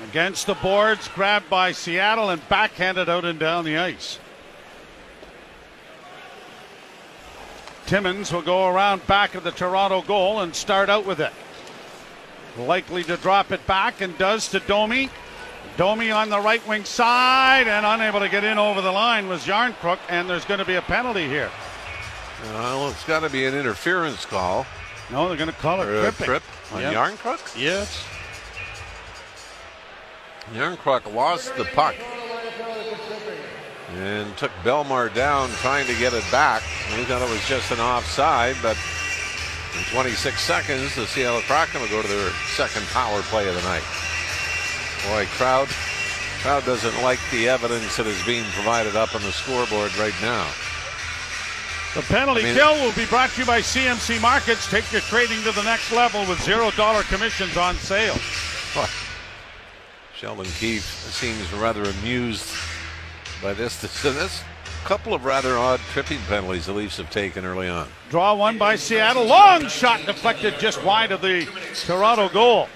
Against 0.09 0.47
the 0.47 0.55
boards, 0.55 1.07
grabbed 1.09 1.51
by 1.51 1.71
Seattle 1.71 2.31
and 2.31 2.47
backhanded 2.49 3.09
out 3.09 3.25
and 3.25 3.37
down 3.37 3.63
the 3.63 3.77
ice. 3.77 4.17
Timmins 7.91 8.31
will 8.31 8.41
go 8.41 8.69
around 8.69 9.05
back 9.05 9.35
of 9.35 9.43
the 9.43 9.51
Toronto 9.51 10.01
goal 10.01 10.39
and 10.39 10.55
start 10.55 10.89
out 10.89 11.05
with 11.05 11.19
it. 11.19 11.33
Likely 12.57 13.03
to 13.03 13.17
drop 13.17 13.51
it 13.51 13.67
back 13.67 13.99
and 13.99 14.17
does 14.17 14.47
to 14.51 14.61
Domi. 14.61 15.09
Domi 15.75 16.09
on 16.09 16.29
the 16.29 16.39
right 16.39 16.65
wing 16.65 16.85
side 16.85 17.67
and 17.67 17.85
unable 17.85 18.21
to 18.21 18.29
get 18.29 18.45
in 18.45 18.57
over 18.57 18.79
the 18.79 18.93
line 18.93 19.27
was 19.27 19.45
Järnkrok, 19.45 19.99
and 20.07 20.29
there's 20.29 20.45
going 20.45 20.61
to 20.61 20.65
be 20.65 20.75
a 20.75 20.81
penalty 20.81 21.27
here. 21.27 21.51
Well, 22.53 22.87
it's 22.87 23.03
got 23.03 23.23
to 23.23 23.29
be 23.29 23.45
an 23.45 23.55
interference 23.55 24.23
call. 24.23 24.65
No, 25.11 25.27
they're 25.27 25.35
going 25.35 25.49
to 25.49 25.55
call 25.55 25.81
it 25.81 25.89
a 25.89 26.11
trip 26.13 26.43
on 26.71 26.79
Yep. 26.79 26.93
Järnkrok. 26.93 27.59
Yes. 27.59 28.05
Järnkrok 30.53 31.13
lost 31.13 31.53
the 31.57 31.65
puck 31.65 31.95
and 34.01 34.35
took 34.37 34.51
Bellemare 34.63 35.13
down 35.13 35.49
trying 35.61 35.85
to 35.87 35.95
get 35.97 36.13
it 36.13 36.23
back. 36.31 36.63
We 36.97 37.03
thought 37.05 37.21
it 37.21 37.29
was 37.29 37.45
just 37.47 37.71
an 37.71 37.79
offside, 37.79 38.55
but 38.61 38.77
in 39.77 39.83
26 39.93 40.41
seconds, 40.41 40.95
the 40.95 41.05
Seattle 41.05 41.41
Kraken 41.41 41.81
will 41.81 41.89
go 41.89 42.01
to 42.01 42.07
their 42.07 42.31
second 42.55 42.85
power 42.87 43.21
play 43.23 43.47
of 43.47 43.55
the 43.55 43.61
night. 43.61 43.83
Boy, 45.07 45.25
crowd, 45.37 45.67
crowd 46.41 46.65
doesn't 46.65 47.01
like 47.03 47.19
the 47.31 47.47
evidence 47.47 47.95
that 47.97 48.07
is 48.07 48.21
being 48.25 48.43
provided 48.51 48.95
up 48.95 49.15
on 49.15 49.21
the 49.21 49.31
scoreboard 49.31 49.95
right 49.97 50.15
now. 50.21 50.47
The 51.93 52.01
penalty 52.03 52.41
I 52.41 52.43
mean- 52.45 52.55
kill 52.55 52.73
will 52.75 52.93
be 52.93 53.05
brought 53.05 53.29
to 53.31 53.41
you 53.41 53.45
by 53.45 53.61
CMC 53.61 54.19
Markets. 54.19 54.69
Take 54.69 54.89
your 54.91 55.01
trading 55.01 55.43
to 55.43 55.51
the 55.51 55.63
next 55.63 55.91
level 55.91 56.25
with 56.25 56.41
zero 56.41 56.71
dollar 56.71 57.03
commissions 57.03 57.57
on 57.57 57.75
sale. 57.75 58.17
Sheldon 60.15 60.45
Keefe 60.45 60.83
seems 60.83 61.51
rather 61.53 61.83
amused 61.83 62.45
by 63.41 63.53
this. 63.53 63.81
This, 63.81 64.03
this 64.03 64.43
couple 64.83 65.13
of 65.13 65.25
rather 65.25 65.57
odd 65.57 65.79
tripping 65.91 66.19
penalties 66.27 66.65
the 66.65 66.73
Leafs 66.73 66.97
have 66.97 67.09
taken 67.09 67.45
early 67.45 67.67
on. 67.67 67.87
Draw 68.09 68.35
one 68.35 68.57
by 68.57 68.75
Seattle. 68.75 69.25
Long 69.25 69.67
shot 69.67 70.05
deflected 70.05 70.55
just 70.59 70.83
wide 70.83 71.11
of 71.11 71.21
the 71.21 71.47
Toronto 71.85 72.29
goal. 72.29 72.67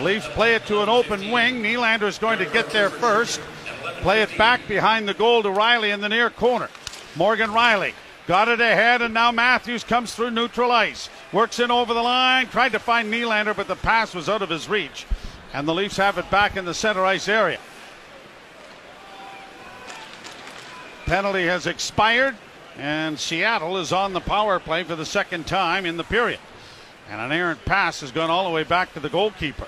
Leafs 0.00 0.26
play 0.28 0.54
it 0.54 0.66
to 0.66 0.82
an 0.82 0.88
open 0.88 1.30
wing. 1.30 1.62
Nylander 1.62 2.02
is 2.02 2.18
going 2.18 2.38
to 2.38 2.46
get 2.46 2.70
there 2.70 2.90
first. 2.90 3.40
Play 4.00 4.22
it 4.22 4.36
back 4.36 4.66
behind 4.66 5.06
the 5.08 5.14
goal 5.14 5.42
to 5.42 5.48
Rielly 5.48 5.92
in 5.94 6.00
the 6.00 6.08
near 6.08 6.30
corner. 6.30 6.68
Morgan 7.14 7.50
Rielly 7.50 7.92
got 8.26 8.48
it 8.48 8.60
ahead, 8.60 9.02
and 9.02 9.14
now 9.14 9.30
Matthews 9.30 9.84
comes 9.84 10.14
through 10.14 10.30
neutral 10.30 10.70
ice. 10.72 11.08
Works 11.32 11.60
in 11.60 11.70
over 11.70 11.94
the 11.94 12.02
line, 12.02 12.48
tried 12.48 12.72
to 12.72 12.78
find 12.78 13.12
Nylander, 13.12 13.54
but 13.54 13.68
the 13.68 13.76
pass 13.76 14.14
was 14.14 14.28
out 14.28 14.42
of 14.42 14.50
his 14.50 14.68
reach. 14.68 15.06
And 15.52 15.68
the 15.68 15.74
Leafs 15.74 15.96
have 15.98 16.18
it 16.18 16.30
back 16.30 16.56
in 16.56 16.64
the 16.64 16.74
center 16.74 17.04
ice 17.04 17.28
area. 17.28 17.58
Penalty 21.12 21.44
has 21.44 21.66
expired, 21.66 22.34
and 22.78 23.20
Seattle 23.20 23.76
is 23.76 23.92
on 23.92 24.14
the 24.14 24.20
power 24.20 24.58
play 24.58 24.82
for 24.82 24.96
the 24.96 25.04
second 25.04 25.46
time 25.46 25.84
in 25.84 25.98
the 25.98 26.04
period. 26.04 26.40
And 27.10 27.20
an 27.20 27.30
errant 27.30 27.62
pass 27.66 28.00
has 28.00 28.10
gone 28.10 28.30
all 28.30 28.44
the 28.44 28.50
way 28.50 28.64
back 28.64 28.94
to 28.94 29.00
the 29.00 29.10
goalkeeper. 29.10 29.66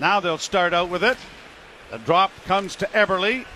Now 0.00 0.18
they'll 0.18 0.36
start 0.36 0.74
out 0.74 0.88
with 0.88 1.04
it. 1.04 1.16
The 1.92 1.98
drop 1.98 2.32
comes 2.46 2.74
to 2.74 2.86
Eberle. 2.86 3.46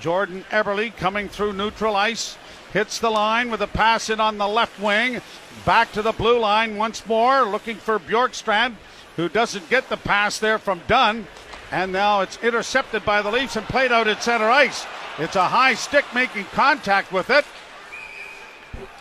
Jordan 0.00 0.44
Eberle 0.50 0.96
coming 0.96 1.28
through 1.28 1.52
neutral 1.52 1.94
ice. 1.94 2.36
Hits 2.72 2.98
the 2.98 3.10
line 3.10 3.52
with 3.52 3.62
a 3.62 3.68
pass 3.68 4.10
in 4.10 4.18
on 4.18 4.36
the 4.36 4.48
left 4.48 4.80
wing. 4.80 5.22
Back 5.64 5.92
to 5.92 6.02
the 6.02 6.10
blue 6.10 6.40
line 6.40 6.76
once 6.76 7.06
more, 7.06 7.44
looking 7.44 7.76
for 7.76 8.00
Bjorkstrand, 8.00 8.74
who 9.14 9.28
doesn't 9.28 9.70
get 9.70 9.88
the 9.88 9.96
pass 9.96 10.40
there 10.40 10.58
from 10.58 10.80
Dunn. 10.88 11.28
And 11.70 11.92
now 11.92 12.22
it's 12.22 12.42
intercepted 12.42 13.04
by 13.04 13.22
the 13.22 13.30
Leafs 13.30 13.54
and 13.54 13.68
played 13.68 13.92
out 13.92 14.08
at 14.08 14.24
center 14.24 14.50
ice. 14.50 14.84
It's 15.20 15.36
a 15.36 15.46
high 15.46 15.74
stick 15.74 16.06
making 16.14 16.44
contact 16.46 17.12
with 17.12 17.28
it. 17.28 17.44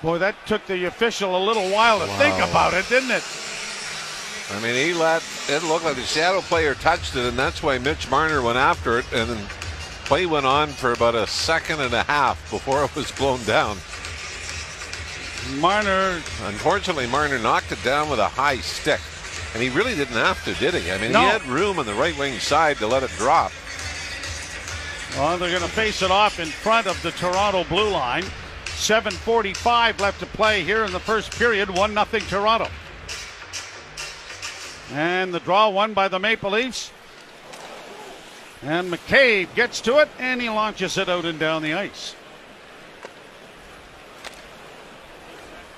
Boy, 0.01 0.17
that 0.17 0.35
took 0.45 0.65
the 0.65 0.85
official 0.85 1.37
a 1.37 1.43
little 1.43 1.69
while 1.69 1.99
to 1.99 2.07
think 2.13 2.35
about 2.35 2.73
it, 2.73 2.87
didn't 2.89 3.11
it? 3.11 3.23
I 4.51 4.59
mean, 4.61 4.73
he 4.73 4.93
let 4.93 5.23
it 5.47 5.63
look 5.63 5.83
like 5.83 5.95
the 5.95 6.01
Seattle 6.01 6.41
player 6.41 6.73
touched 6.73 7.15
it, 7.15 7.25
and 7.25 7.37
that's 7.37 7.63
why 7.63 7.77
Mitch 7.77 8.09
Marner 8.09 8.41
went 8.41 8.57
after 8.57 8.99
it. 8.99 9.05
And 9.13 9.37
play 10.05 10.25
went 10.25 10.45
on 10.45 10.69
for 10.69 10.91
about 10.91 11.15
a 11.15 11.25
second 11.27 11.79
and 11.81 11.93
a 11.93 12.03
half 12.03 12.49
before 12.49 12.83
it 12.85 12.95
was 12.95 13.11
blown 13.11 13.43
down. 13.43 13.77
Marner 15.59 16.21
Unfortunately, 16.43 17.07
Marner 17.07 17.39
knocked 17.39 17.71
it 17.71 17.81
down 17.83 18.09
with 18.09 18.19
a 18.19 18.27
high 18.27 18.57
stick. 18.57 18.99
And 19.53 19.63
he 19.63 19.69
really 19.69 19.95
didn't 19.95 20.15
have 20.15 20.43
to, 20.45 20.53
did 20.55 20.73
he? 20.75 20.91
I 20.91 20.97
mean, 20.97 21.11
No. 21.11 21.21
he 21.21 21.27
had 21.27 21.45
room 21.45 21.79
on 21.79 21.85
the 21.85 21.93
right 21.93 22.17
wing 22.17 22.39
side 22.39 22.77
to 22.77 22.87
let 22.87 23.03
it 23.03 23.09
drop. 23.11 23.51
Well, 25.15 25.37
they're 25.37 25.49
going 25.49 25.61
to 25.61 25.67
face 25.67 26.01
it 26.01 26.11
off 26.11 26.39
in 26.39 26.47
front 26.47 26.87
of 26.87 27.01
the 27.01 27.11
Toronto 27.11 27.63
blue 27.65 27.89
line. 27.89 28.23
7:45 28.65 29.99
left 29.99 30.19
to 30.21 30.25
play 30.25 30.63
here 30.63 30.85
in 30.85 30.93
the 30.93 30.99
first 30.99 31.37
period. 31.37 31.69
One 31.69 31.93
nothing 31.93 32.21
Toronto. 32.21 32.69
And 34.93 35.33
the 35.33 35.39
draw 35.39 35.69
won 35.69 35.93
by 35.93 36.07
the 36.07 36.19
Maple 36.19 36.51
Leafs. 36.51 36.91
And 38.63 38.91
McCabe 38.91 39.53
gets 39.55 39.81
to 39.81 39.99
it 39.99 40.09
and 40.19 40.41
he 40.41 40.49
launches 40.49 40.97
it 40.97 41.09
out 41.09 41.25
and 41.25 41.39
down 41.39 41.61
the 41.61 41.73
ice. 41.73 42.15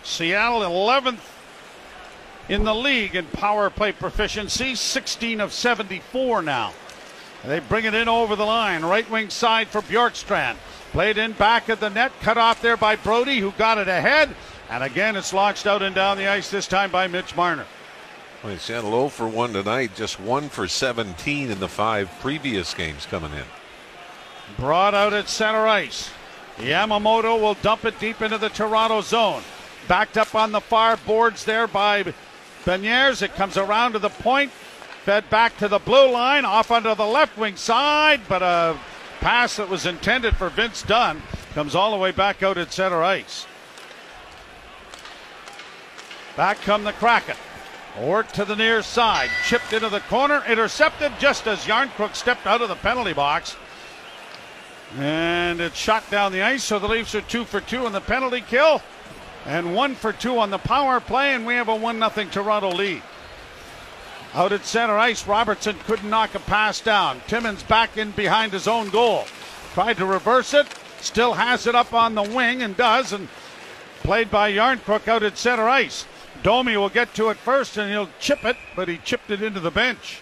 Seattle 0.04 0.62
11th 0.62 1.20
in 2.50 2.64
the 2.64 2.76
league 2.76 3.16
in 3.16 3.26
power 3.28 3.70
play 3.70 3.92
proficiency, 3.92 4.76
16 4.76 5.40
of 5.40 5.54
74 5.54 6.42
now. 6.42 6.74
They 7.46 7.60
bring 7.60 7.86
it 7.86 7.94
in 7.94 8.08
over 8.08 8.36
the 8.36 8.46
line. 8.46 8.84
Right 8.84 9.10
wing 9.10 9.30
side 9.30 9.68
for 9.68 9.82
Bjorkstrand. 9.82 10.58
Played 10.92 11.18
in 11.18 11.32
back 11.32 11.70
of 11.70 11.80
the 11.80 11.90
net. 11.90 12.12
Cut 12.22 12.38
off 12.38 12.62
there 12.62 12.78
by 12.78 12.96
Brodie, 12.96 13.40
who 13.40 13.52
got 13.52 13.78
it 13.78 13.88
ahead. 13.88 14.36
And 14.70 14.84
again, 14.84 15.16
it's 15.16 15.34
launched 15.34 15.66
out 15.66 15.82
and 15.82 15.96
down 15.96 16.18
the 16.18 16.28
ice, 16.28 16.50
this 16.50 16.68
time 16.68 16.92
by 16.92 17.08
Mitch 17.08 17.36
Marner. 17.36 17.66
Well, 18.44 18.58
Seattle 18.58 18.92
0 18.92 19.10
for 19.10 19.28
1 19.28 19.54
tonight, 19.54 19.92
just 19.96 20.20
1 20.20 20.50
for 20.50 20.68
17 20.68 21.52
in 21.52 21.60
the 21.60 21.68
five 21.68 22.10
previous 22.22 22.74
games 22.74 23.06
coming 23.06 23.32
in. 23.34 23.44
Brought 24.58 24.94
out 24.94 25.14
at 25.14 25.30
center 25.30 25.68
ice. 25.68 26.10
Yamamoto 26.58 27.40
will 27.40 27.54
dump 27.56 27.86
it 27.86 28.00
deep 28.00 28.22
into 28.22 28.38
the 28.38 28.50
Toronto 28.50 29.02
zone. 29.02 29.44
Backed 29.88 30.18
up 30.18 30.36
on 30.36 30.52
the 30.52 30.62
far 30.62 30.98
boards 30.98 31.46
there 31.46 31.68
by 31.68 32.14
Beniers. 32.66 33.22
It 33.22 33.36
comes 33.36 33.58
around 33.58 33.94
to 33.94 34.00
the 34.00 34.10
point. 34.10 34.52
Fed 35.04 35.30
back 35.30 35.58
to 35.58 35.68
the 35.68 35.80
blue 35.80 36.12
line, 36.12 36.46
off 36.46 36.70
onto 36.70 36.94
the 36.94 37.06
left 37.06 37.38
wing 37.38 37.56
side, 37.56 38.22
but 38.30 38.44
a 38.44 38.78
pass 39.20 39.56
that 39.56 39.70
was 39.70 39.86
intended 39.86 40.36
for 40.36 40.50
Vince 40.50 40.84
Dunn 40.84 41.22
comes 41.54 41.74
all 41.74 41.92
the 41.92 41.98
way 41.98 42.12
back 42.12 42.44
out 42.44 42.58
at 42.58 42.72
center 42.72 43.02
ice. 43.02 43.48
Back 46.38 46.62
come 46.62 46.84
the 46.84 46.94
Kraken. 46.94 47.36
Work 48.00 48.32
to 48.34 48.46
the 48.46 48.56
near 48.56 48.82
side. 48.82 49.30
Chipped 49.46 49.74
into 49.74 49.90
the 49.90 50.00
corner. 50.02 50.44
Intercepted 50.48 51.12
just 51.20 51.46
as 51.46 51.66
Järnkrok 51.66 52.16
stepped 52.16 52.48
out 52.48 52.62
of 52.62 52.70
the 52.70 52.76
penalty 52.76 53.14
box. 53.14 53.56
And 54.98 55.60
it's 55.60 55.78
shot 55.78 56.10
down 56.10 56.32
the 56.32 56.42
ice, 56.42 56.64
so 56.64 56.80
the 56.80 56.88
Leafs 56.88 57.16
are 57.16 57.22
two 57.22 57.44
for 57.44 57.60
two 57.60 57.86
on 57.86 57.92
the 57.92 58.02
penalty 58.02 58.42
kill 58.42 58.82
and 59.46 59.76
one 59.76 59.96
for 59.96 60.14
two 60.14 60.38
on 60.38 60.52
the 60.52 60.58
power 60.58 61.00
play, 61.00 61.34
and 61.34 61.46
we 61.46 61.56
have 61.56 61.68
a 61.68 61.76
1 61.76 61.98
0 61.98 62.28
Toronto 62.30 62.70
lead. 62.70 63.02
Out 64.34 64.54
at 64.54 64.66
center 64.66 64.98
ice, 64.98 65.28
Robertson 65.28 65.76
couldn't 65.86 66.10
knock 66.10 66.36
a 66.36 66.40
pass 66.40 66.80
down. 66.80 67.22
Timmins 67.28 67.64
back 67.64 67.98
in 67.98 68.12
behind 68.12 68.54
his 68.54 68.68
own 68.68 68.90
goal. 68.90 69.26
Tried 69.74 69.98
to 69.98 70.06
reverse 70.06 70.54
it, 70.54 70.68
still 71.02 71.34
has 71.34 71.68
it 71.68 71.76
up 71.76 71.94
on 71.94 72.16
the 72.16 72.24
wing 72.24 72.62
and 72.62 72.78
does, 72.78 73.12
and 73.12 73.28
played 74.04 74.32
by 74.32 74.54
Järnkrok 74.54 75.08
out 75.08 75.24
at 75.24 75.38
center 75.38 75.68
ice. 75.68 76.06
Domi 76.44 76.78
will 76.78 76.90
get 76.90 77.14
to 77.16 77.30
it 77.30 77.38
first 77.38 77.78
and 77.78 77.92
he'll 77.92 78.10
chip 78.20 78.46
it, 78.46 78.56
but 78.76 78.88
he 78.88 78.98
chipped 78.98 79.32
it 79.32 79.44
into 79.44 79.60
the 79.60 79.70
bench. 79.70 80.22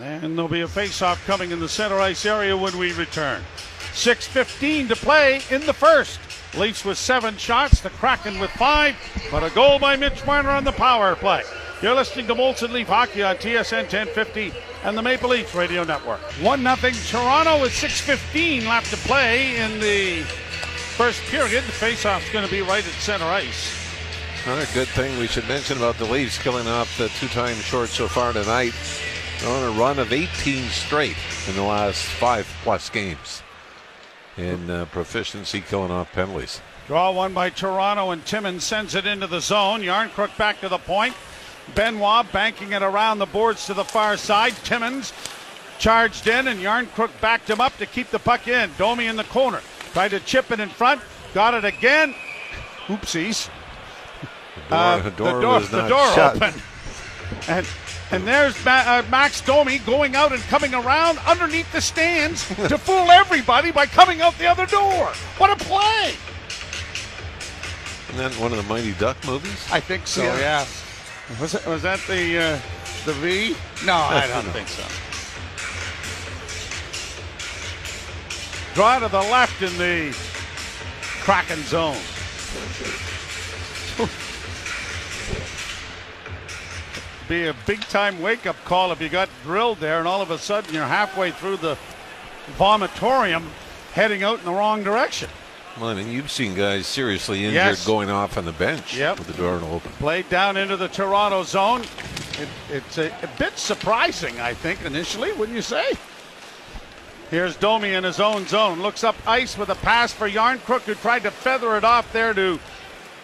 And 0.00 0.36
there'll 0.36 0.48
be 0.48 0.60
a 0.60 0.68
face-off 0.68 1.24
coming 1.26 1.50
in 1.50 1.60
the 1.60 1.68
center 1.68 2.00
ice 2.00 2.26
area 2.26 2.56
when 2.56 2.76
we 2.78 2.92
return. 2.92 3.42
6.15 3.92 4.88
to 4.88 4.96
play 4.96 5.40
in 5.50 5.64
the 5.66 5.72
first. 5.72 6.20
Leafs 6.56 6.84
with 6.84 6.98
seven 6.98 7.36
shots, 7.36 7.80
the 7.80 7.90
Kraken 7.90 8.38
with 8.40 8.50
five, 8.50 8.96
but 9.30 9.44
a 9.44 9.50
goal 9.50 9.78
by 9.78 9.96
Mitch 9.96 10.24
Marner 10.26 10.50
on 10.50 10.64
the 10.64 10.72
power 10.72 11.14
play. 11.14 11.42
You're 11.82 11.94
listening 11.94 12.26
to 12.26 12.34
Molson 12.34 12.72
Leaf 12.72 12.88
Hockey 12.88 13.22
on 13.22 13.36
TSN 13.36 13.84
1050 13.84 14.52
and 14.84 14.98
the 14.98 15.00
Maple 15.00 15.30
Leafs 15.30 15.54
Radio 15.54 15.82
Network. 15.82 16.20
1 16.20 16.60
0 16.60 16.76
Toronto 17.08 17.62
with 17.62 17.72
6.15 17.72 18.66
left 18.66 18.90
to 18.90 18.98
play 19.08 19.56
in 19.56 19.80
the 19.80 20.20
first 20.96 21.22
period. 21.22 21.64
The 21.64 21.72
face-off's 21.72 22.30
going 22.32 22.44
to 22.44 22.50
be 22.50 22.60
right 22.60 22.86
at 22.86 22.92
center 23.00 23.24
ice. 23.24 23.74
Another 24.44 24.66
good 24.74 24.88
thing 24.88 25.18
we 25.18 25.26
should 25.26 25.48
mention 25.48 25.78
about 25.78 25.96
the 25.96 26.04
Leafs 26.04 26.36
killing 26.36 26.66
off 26.66 26.98
the 26.98 27.08
two-time 27.18 27.56
short 27.56 27.88
so 27.88 28.08
far 28.08 28.34
tonight. 28.34 28.74
They're 29.40 29.48
on 29.48 29.74
a 29.74 29.78
run 29.80 29.98
of 29.98 30.12
18 30.12 30.64
straight 30.64 31.16
in 31.48 31.56
the 31.56 31.62
last 31.62 32.04
five 32.04 32.46
plus 32.62 32.90
games 32.90 33.42
in 34.36 34.68
uh, 34.68 34.84
proficiency 34.86 35.62
killing 35.62 35.90
off 35.90 36.12
penalties. 36.12 36.60
Draw 36.88 37.12
one 37.12 37.32
by 37.32 37.48
Toronto, 37.48 38.10
and 38.10 38.22
Timmins 38.26 38.64
sends 38.64 38.94
it 38.94 39.06
into 39.06 39.26
the 39.26 39.40
zone. 39.40 39.80
Järnkrok 39.80 40.36
back 40.36 40.60
to 40.60 40.68
the 40.68 40.76
point. 40.76 41.14
Benoit 41.74 42.30
banking 42.32 42.72
it 42.72 42.82
around 42.82 43.18
the 43.18 43.26
boards 43.26 43.66
to 43.66 43.74
the 43.74 43.84
far 43.84 44.16
side. 44.16 44.54
Timmins 44.64 45.12
charged 45.78 46.26
in, 46.26 46.48
and 46.48 46.60
Järnkrok 46.60 47.10
backed 47.20 47.48
him 47.48 47.60
up 47.60 47.76
to 47.78 47.86
keep 47.86 48.10
the 48.10 48.18
puck 48.18 48.48
in. 48.48 48.70
Domi 48.76 49.06
in 49.06 49.16
the 49.16 49.24
corner. 49.24 49.60
Tried 49.92 50.08
to 50.10 50.20
chip 50.20 50.50
it 50.50 50.60
in 50.60 50.68
front. 50.68 51.00
Got 51.32 51.54
it 51.54 51.64
again. 51.64 52.14
Oopsies. 52.88 53.48
The 54.68 54.76
door, 54.76 54.78
Uh, 54.78 54.98
the 54.98 55.10
door, 55.10 55.32
the 55.34 55.40
door, 55.40 55.54
was 55.60 55.70
the 55.70 55.82
not 55.82 55.88
door 55.88 56.14
shut. 56.14 56.36
open. 56.36 56.62
And 57.48 57.66
and 58.12 58.26
there's 58.26 58.64
Ma- 58.64 58.82
uh, 58.84 59.02
Max 59.08 59.40
Domi 59.40 59.78
going 59.78 60.16
out 60.16 60.32
and 60.32 60.42
coming 60.44 60.74
around 60.74 61.18
underneath 61.20 61.70
the 61.72 61.80
stands 61.80 62.44
to 62.68 62.76
fool 62.76 63.08
everybody 63.12 63.70
by 63.70 63.86
coming 63.86 64.20
out 64.20 64.36
the 64.38 64.48
other 64.48 64.66
door. 64.66 65.06
What 65.38 65.50
a 65.50 65.56
play! 65.64 66.14
And 68.10 68.18
then 68.18 68.32
one 68.40 68.50
of 68.50 68.56
the 68.58 68.64
Mighty 68.64 68.92
Duck 68.94 69.16
movies. 69.24 69.64
I 69.70 69.78
think 69.78 70.08
so. 70.08 70.24
Yeah. 70.24 70.38
Yeah. 70.40 70.66
Was 71.38 71.52
that, 71.52 71.66
was 71.66 71.82
that 71.82 72.00
the 72.08 72.38
uh, 72.38 72.58
the 73.04 73.12
V? 73.14 73.54
No, 73.84 73.94
I 73.94 74.26
don't 74.26 74.42
think 74.52 74.68
so. 74.68 74.82
Draw 78.74 78.98
to 79.00 79.08
the 79.08 79.20
left 79.20 79.62
in 79.62 79.76
the 79.78 80.16
Kraken 81.22 81.62
zone. 81.64 81.96
Be 87.28 87.46
a 87.46 87.54
big 87.66 87.80
time 87.82 88.20
wake 88.20 88.46
up 88.46 88.56
call 88.64 88.90
if 88.90 89.00
you 89.00 89.08
got 89.08 89.28
drilled 89.44 89.78
there 89.78 90.00
and 90.00 90.08
all 90.08 90.20
of 90.20 90.32
a 90.32 90.38
sudden 90.38 90.74
you're 90.74 90.84
halfway 90.84 91.30
through 91.30 91.58
the 91.58 91.76
vomitorium 92.58 93.44
heading 93.92 94.24
out 94.24 94.40
in 94.40 94.44
the 94.44 94.52
wrong 94.52 94.82
direction. 94.82 95.28
Well, 95.78 95.88
I 95.90 95.94
mean, 95.94 96.10
you've 96.10 96.30
seen 96.30 96.54
guys 96.54 96.86
seriously 96.86 97.38
injured 97.44 97.54
Yes. 97.54 97.86
going 97.86 98.10
off 98.10 98.36
on 98.36 98.44
the 98.44 98.52
bench 98.52 98.96
Yep. 98.96 99.18
with 99.18 99.26
the 99.28 99.32
door 99.34 99.54
open. 99.70 99.92
Played 99.92 100.28
down 100.28 100.56
into 100.56 100.76
the 100.76 100.88
Toronto 100.88 101.42
zone. 101.42 101.82
It, 102.38 102.48
it's 102.70 102.98
a, 102.98 103.06
a 103.22 103.28
bit 103.38 103.56
surprising, 103.58 104.40
I 104.40 104.52
think, 104.54 104.84
initially, 104.84 105.32
wouldn't 105.32 105.56
you 105.56 105.62
say? 105.62 105.84
Here's 107.30 107.54
Domi 107.56 107.94
in 107.94 108.02
his 108.04 108.18
own 108.18 108.46
zone. 108.48 108.82
Looks 108.82 109.04
up 109.04 109.14
ice 109.26 109.56
with 109.56 109.68
a 109.68 109.76
pass 109.76 110.12
for 110.12 110.28
Järnkrok, 110.28 110.80
who 110.82 110.94
tried 110.94 111.22
to 111.22 111.30
feather 111.30 111.76
it 111.76 111.84
off 111.84 112.12
there 112.12 112.34
to 112.34 112.58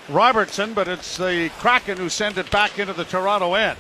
Robertson, 0.08 0.72
but 0.74 0.86
it's 0.86 1.16
the 1.16 1.50
Kraken 1.58 1.98
who 1.98 2.08
send 2.08 2.38
it 2.38 2.50
back 2.50 2.78
into 2.78 2.92
the 2.92 3.04
Toronto 3.04 3.54
end. 3.54 3.76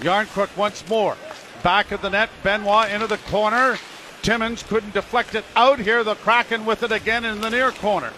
Järnkrok 0.00 0.56
once 0.56 0.82
more. 0.88 1.16
Back 1.62 1.92
of 1.92 2.00
the 2.00 2.08
net, 2.10 2.30
Benoit 2.42 2.90
into 2.90 3.06
the 3.06 3.18
corner. 3.18 3.76
Timmins 4.22 4.62
couldn't 4.62 4.94
deflect 4.94 5.34
it 5.34 5.44
out 5.56 5.80
here. 5.80 6.04
The 6.04 6.14
Kraken 6.14 6.64
with 6.64 6.82
it 6.84 6.92
again 6.92 7.24
in 7.24 7.40
the 7.40 7.50
near 7.50 7.72
corner. 7.72 8.12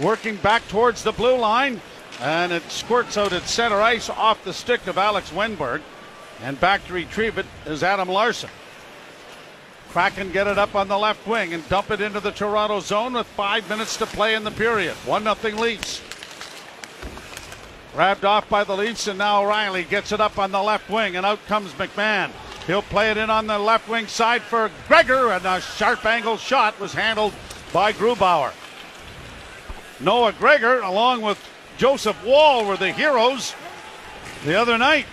Working 0.00 0.36
back 0.36 0.66
towards 0.68 1.02
the 1.02 1.12
blue 1.12 1.36
line, 1.36 1.80
and 2.20 2.52
it 2.52 2.70
squirts 2.70 3.16
out 3.16 3.32
at 3.32 3.48
center 3.48 3.80
ice 3.80 4.10
off 4.10 4.44
the 4.44 4.52
stick 4.52 4.86
of 4.86 4.98
Alex 4.98 5.30
Wennberg. 5.30 5.80
And 6.42 6.60
back 6.60 6.86
to 6.86 6.92
retrieve 6.92 7.38
it 7.38 7.46
is 7.64 7.82
Adam 7.82 8.08
Larsson. 8.08 8.50
Kraken 9.88 10.30
get 10.30 10.46
it 10.46 10.58
up 10.58 10.74
on 10.74 10.88
the 10.88 10.98
left 10.98 11.26
wing 11.26 11.54
and 11.54 11.66
dump 11.70 11.90
it 11.90 12.02
into 12.02 12.20
the 12.20 12.30
Toronto 12.30 12.80
zone 12.80 13.14
with 13.14 13.26
five 13.28 13.66
minutes 13.70 13.96
to 13.96 14.04
play 14.04 14.34
in 14.34 14.44
the 14.44 14.50
period. 14.50 14.94
1 15.06 15.22
0 15.22 15.56
Leafs. 15.56 16.02
Grabbed 17.94 18.26
off 18.26 18.46
by 18.50 18.62
the 18.62 18.76
Leafs, 18.76 19.08
and 19.08 19.16
now 19.16 19.42
Rielly 19.42 19.88
gets 19.88 20.12
it 20.12 20.20
up 20.20 20.38
on 20.38 20.52
the 20.52 20.62
left 20.62 20.90
wing, 20.90 21.16
and 21.16 21.24
out 21.24 21.42
comes 21.46 21.72
McMann. 21.72 22.30
He'll 22.66 22.82
play 22.82 23.10
it 23.10 23.16
in 23.16 23.30
on 23.30 23.46
the 23.46 23.58
left 23.58 23.88
wing 23.88 24.08
side 24.08 24.42
for 24.42 24.70
Gregor, 24.88 25.30
and 25.30 25.44
a 25.44 25.60
sharp 25.60 26.04
angle 26.04 26.36
shot 26.36 26.78
was 26.80 26.92
handled 26.92 27.32
by 27.72 27.92
Grubauer. 27.92 28.52
Noah 30.00 30.32
Gregor, 30.32 30.80
along 30.80 31.22
with 31.22 31.38
Joseph 31.78 32.22
Woll, 32.24 32.66
were 32.66 32.76
the 32.76 32.92
heroes 32.92 33.54
the 34.44 34.58
other 34.58 34.76
night. 34.78 35.06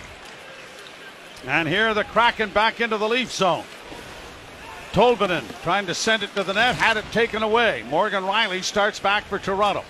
And 1.46 1.68
here 1.68 1.94
the 1.94 2.04
Kraken 2.04 2.50
back 2.50 2.80
into 2.80 2.98
the 2.98 3.08
Leaf 3.08 3.30
zone. 3.30 3.64
Tolvanen 4.92 5.44
trying 5.62 5.86
to 5.86 5.94
send 5.94 6.22
it 6.22 6.34
to 6.34 6.42
the 6.42 6.54
net, 6.54 6.76
had 6.76 6.96
it 6.96 7.04
taken 7.12 7.42
away. 7.42 7.84
Morgan 7.88 8.24
Rielly 8.24 8.62
starts 8.62 8.98
back 8.98 9.24
for 9.24 9.38
Toronto. 9.38 9.84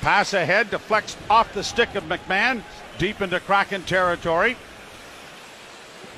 Pass 0.00 0.34
ahead, 0.34 0.70
deflects 0.70 1.16
off 1.30 1.52
the 1.54 1.64
stick 1.64 1.94
of 1.94 2.04
McMann, 2.04 2.62
deep 2.98 3.20
into 3.20 3.40
Kraken 3.40 3.82
territory. 3.82 4.56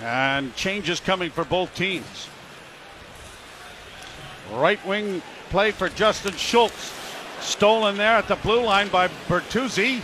And 0.03 0.55
changes 0.55 1.01
coming 1.01 1.31
for 1.31 1.45
both 1.45 1.75
teams. 1.75 2.29
Right 4.53 4.85
wing 4.87 5.23
play 5.51 5.73
for 5.73 5.89
Justin 5.89 6.35
Schultz. 6.35 6.95
Stolen 7.41 7.97
there 7.97 8.17
at 8.17 8.29
the 8.29 8.37
blue 8.37 8.63
line 8.63 8.89
by 8.89 9.09
Bertuzzi. 9.29 10.03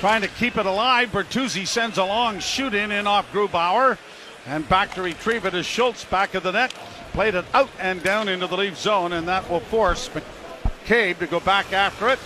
Trying 0.00 0.22
to 0.22 0.28
keep 0.28 0.56
it 0.56 0.66
alive. 0.66 1.10
Bertuzzi 1.12 1.66
sends 1.66 1.98
a 1.98 2.04
long 2.04 2.40
shoot 2.40 2.74
in, 2.74 2.90
in 2.90 3.06
off 3.06 3.30
Grubauer. 3.32 3.98
And 4.46 4.68
back 4.68 4.94
to 4.94 5.02
retrieve 5.02 5.44
it 5.44 5.54
is 5.54 5.66
Schultz 5.66 6.04
back 6.04 6.34
of 6.34 6.42
the 6.42 6.50
net. 6.50 6.74
Played 7.12 7.34
it 7.34 7.44
out 7.54 7.70
and 7.78 8.02
down 8.02 8.28
into 8.28 8.46
the 8.46 8.56
Leaf 8.56 8.76
zone, 8.76 9.12
and 9.12 9.28
that 9.28 9.48
will 9.48 9.60
force 9.60 10.08
McCabe 10.08 11.18
to 11.18 11.26
go 11.26 11.38
back 11.40 11.72
after 11.72 12.08
it. 12.08 12.18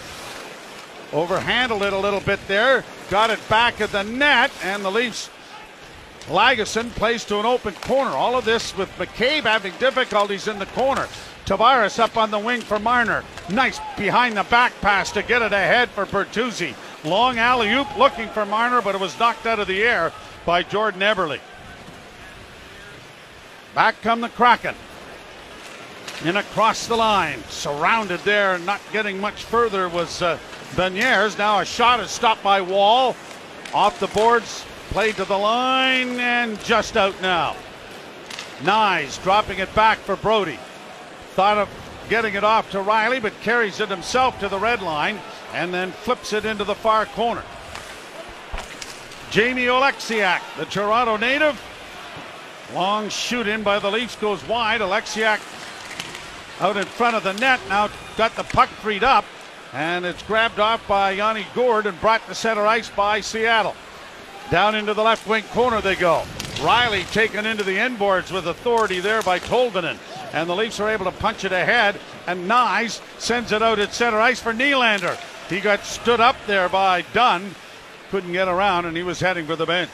Overhandled 1.11 1.83
it 1.83 1.93
a 1.93 1.99
little 1.99 2.21
bit 2.21 2.41
there. 2.49 2.85
Got 3.11 3.31
it 3.31 3.41
back 3.49 3.81
at 3.81 3.91
the 3.91 4.05
net, 4.05 4.51
and 4.63 4.85
the 4.85 4.91
Leafs. 4.91 5.29
Lagesson 6.27 6.91
plays 6.91 7.25
to 7.27 7.39
an 7.39 7.47
open 7.47 7.75
corner. 7.75 8.11
All 8.11 8.37
of 8.37 8.45
this 8.45 8.77
with 8.77 8.91
McCabe 8.99 9.43
having 9.43 9.73
difficulties 9.79 10.49
in 10.49 10.59
the 10.59 10.67
corner. 10.67 11.07
Tavares 11.45 12.01
up 12.01 12.17
on 12.17 12.33
the 12.33 12.39
wing 12.39 12.61
for 12.61 12.81
Marner. 12.81 13.23
Nice 13.49 13.79
behind 13.97 14.37
the 14.37 14.43
back 14.45 14.73
pass 14.81 15.13
to 15.13 15.23
get 15.23 15.43
it 15.43 15.53
ahead 15.53 15.89
for 15.91 16.05
Bertuzzi. 16.05 16.75
Long 17.05 17.39
alley 17.39 17.73
oop 17.73 17.97
looking 17.97 18.29
for 18.31 18.45
Marner, 18.45 18.83
but 18.83 18.97
it 18.97 19.01
was 19.01 19.17
knocked 19.21 19.47
out 19.47 19.61
of 19.61 19.69
the 19.69 19.83
air 19.85 20.13
by 20.45 20.65
Jordan 20.65 21.01
Eberle. 21.01 21.39
Back 23.77 24.03
come 24.03 24.21
the 24.21 24.29
Kraken. 24.29 24.75
In 26.25 26.37
across 26.37 26.89
the 26.89 26.97
line. 26.97 27.45
Surrounded 27.45 28.21
there, 28.21 28.59
not 28.59 28.81
getting 28.93 29.21
much 29.21 29.45
further 29.45 29.89
was 29.89 30.23
uh, 30.23 30.39
Beniers. 30.73 31.39
Now 31.39 31.61
a 31.61 31.65
shot 31.65 32.01
is 32.01 32.11
stopped 32.11 32.43
by 32.43 32.61
Woll. 32.61 33.15
Off 33.75 34.01
the 34.01 34.07
boards, 34.09 34.65
played 34.91 35.17
to 35.17 35.25
the 35.25 35.37
line, 35.37 36.19
and 36.21 36.63
just 36.65 36.97
out 36.97 37.21
now. 37.21 37.57
Knies 38.61 39.23
dropping 39.23 39.59
it 39.59 39.75
back 39.75 39.99
for 39.99 40.17
Brodie. 40.17 40.59
Thought 41.35 41.59
of 41.59 41.69
getting 42.09 42.35
it 42.35 42.45
off 42.45 42.71
to 42.71 42.79
Rielly, 42.79 43.21
but 43.21 43.39
carries 43.43 43.81
it 43.81 43.89
himself 43.89 44.39
to 44.41 44.49
the 44.49 44.59
red 44.59 44.81
line 44.81 45.19
and 45.53 45.73
then 45.73 45.93
flips 45.93 46.33
it 46.33 46.45
into 46.45 46.65
the 46.65 46.75
far 46.75 47.07
corner. 47.07 47.43
Jamie 49.31 49.67
Oleksiak, 49.67 50.41
the 50.57 50.65
Toronto 50.67 51.17
native. 51.17 51.61
Long 52.75 53.09
shoot 53.09 53.47
in 53.47 53.63
by 53.63 53.79
the 53.79 53.91
Leafs 53.91 54.17
goes 54.17 54.47
wide. 54.49 54.81
Oleksiak 54.81 55.41
out 56.61 56.77
in 56.77 56.85
front 56.85 57.17
of 57.17 57.23
the 57.23 57.33
net. 57.35 57.61
Now 57.69 57.91
got 58.17 58.35
the 58.37 58.45
puck 58.45 58.69
freed 58.69 59.05
up. 59.05 59.25
And 59.73 60.07
it's 60.07 60.23
grabbed 60.23 60.59
off 60.59 60.87
by 60.89 61.13
Yanni 61.13 61.47
Gourde 61.55 61.87
and 61.87 62.01
brought 62.01 62.27
to 62.29 62.35
center 62.35 62.67
ice 62.67 62.89
by 62.89 63.21
Seattle. 63.21 63.75
Down 64.51 64.75
into 64.75 64.95
the 64.95 65.03
left 65.03 65.27
wing 65.27 65.45
corner 65.53 65.81
they 65.81 65.97
go. 65.97 66.23
Rielly 66.57 67.11
taken 67.13 67.45
into 67.45 67.65
the 67.65 67.77
inboards 67.77 68.33
with 68.33 68.47
authority 68.47 69.01
there 69.01 69.23
by 69.23 69.39
Tolvanen. 69.39 69.99
And 70.33 70.49
the 70.49 70.55
Leafs 70.55 70.81
are 70.81 70.89
able 70.89 71.05
to 71.05 71.13
punch 71.13 71.45
it 71.45 71.53
ahead. 71.53 71.99
And 72.27 72.49
Knies 72.49 73.01
sends 73.21 73.53
it 73.53 73.63
out 73.63 73.79
at 73.79 73.93
center 73.93 74.21
ice 74.21 74.41
for 74.41 74.53
Nylander. 74.53 75.19
He 75.49 75.61
got 75.61 75.85
stood 75.85 76.21
up 76.21 76.37
there 76.47 76.69
by 76.69 77.03
Dunn. 77.13 77.55
Couldn't 78.11 78.33
get 78.33 78.49
around, 78.49 78.87
and 78.87 78.97
he 78.97 79.03
was 79.03 79.21
heading 79.21 79.47
for 79.47 79.57
the 79.57 79.67
bench. 79.67 79.91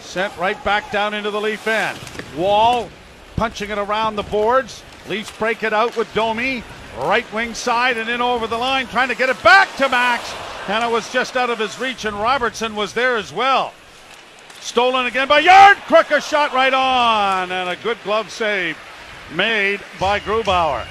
Sent 0.00 0.36
right 0.36 0.62
back 0.64 0.92
down 0.92 1.14
into 1.14 1.30
the 1.30 1.40
Leaf 1.40 1.66
end. 1.66 1.98
Woll 2.36 2.90
punching 3.36 3.70
it 3.70 3.78
around 3.78 4.16
the 4.16 4.22
boards. 4.22 4.82
Leafs 5.08 5.36
break 5.38 5.62
it 5.62 5.72
out 5.72 5.96
with 5.96 6.12
Domi. 6.12 6.62
Right 6.98 7.30
wing 7.32 7.54
side 7.54 7.96
and 7.96 8.08
in 8.08 8.20
over 8.20 8.46
the 8.46 8.58
line, 8.58 8.86
trying 8.86 9.08
to 9.08 9.14
get 9.14 9.28
it 9.28 9.42
back 9.42 9.74
to 9.76 9.88
Max. 9.88 10.34
And 10.68 10.84
it 10.84 10.90
was 10.90 11.10
just 11.12 11.36
out 11.36 11.50
of 11.50 11.58
his 11.58 11.78
reach, 11.80 12.04
and 12.04 12.16
Robertson 12.16 12.76
was 12.76 12.92
there 12.92 13.16
as 13.16 13.32
well. 13.32 13.72
Stolen 14.60 15.06
again 15.06 15.26
by 15.26 15.40
Yard. 15.40 15.76
Crooker 15.78 16.20
shot 16.20 16.52
right 16.52 16.72
on, 16.72 17.50
and 17.50 17.68
a 17.68 17.76
good 17.82 17.98
glove 18.04 18.30
save 18.30 18.78
made 19.34 19.80
by 19.98 20.20
Grubauer. 20.20 20.86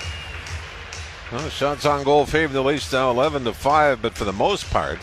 Well, 1.31 1.49
shots 1.49 1.85
on 1.85 2.03
goal 2.03 2.25
favor 2.25 2.51
the 2.51 2.61
Leafs 2.61 2.91
now 2.91 3.09
11 3.11 3.45
to 3.45 3.53
5, 3.53 4.01
but 4.01 4.13
for 4.13 4.25
the 4.25 4.33
most 4.33 4.69
part, 4.69 4.99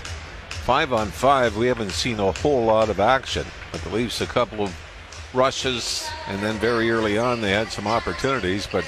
5 0.50 0.92
on 0.92 1.06
5, 1.06 1.56
we 1.56 1.66
haven't 1.66 1.92
seen 1.92 2.20
a 2.20 2.32
whole 2.32 2.66
lot 2.66 2.90
of 2.90 3.00
action. 3.00 3.46
But 3.72 3.80
the 3.80 3.88
Leafs, 3.88 4.20
a 4.20 4.26
couple 4.26 4.62
of 4.62 4.76
rushes, 5.32 6.06
and 6.26 6.42
then 6.42 6.56
very 6.56 6.90
early 6.90 7.16
on, 7.16 7.40
they 7.40 7.52
had 7.52 7.72
some 7.72 7.86
opportunities, 7.86 8.68
but 8.70 8.84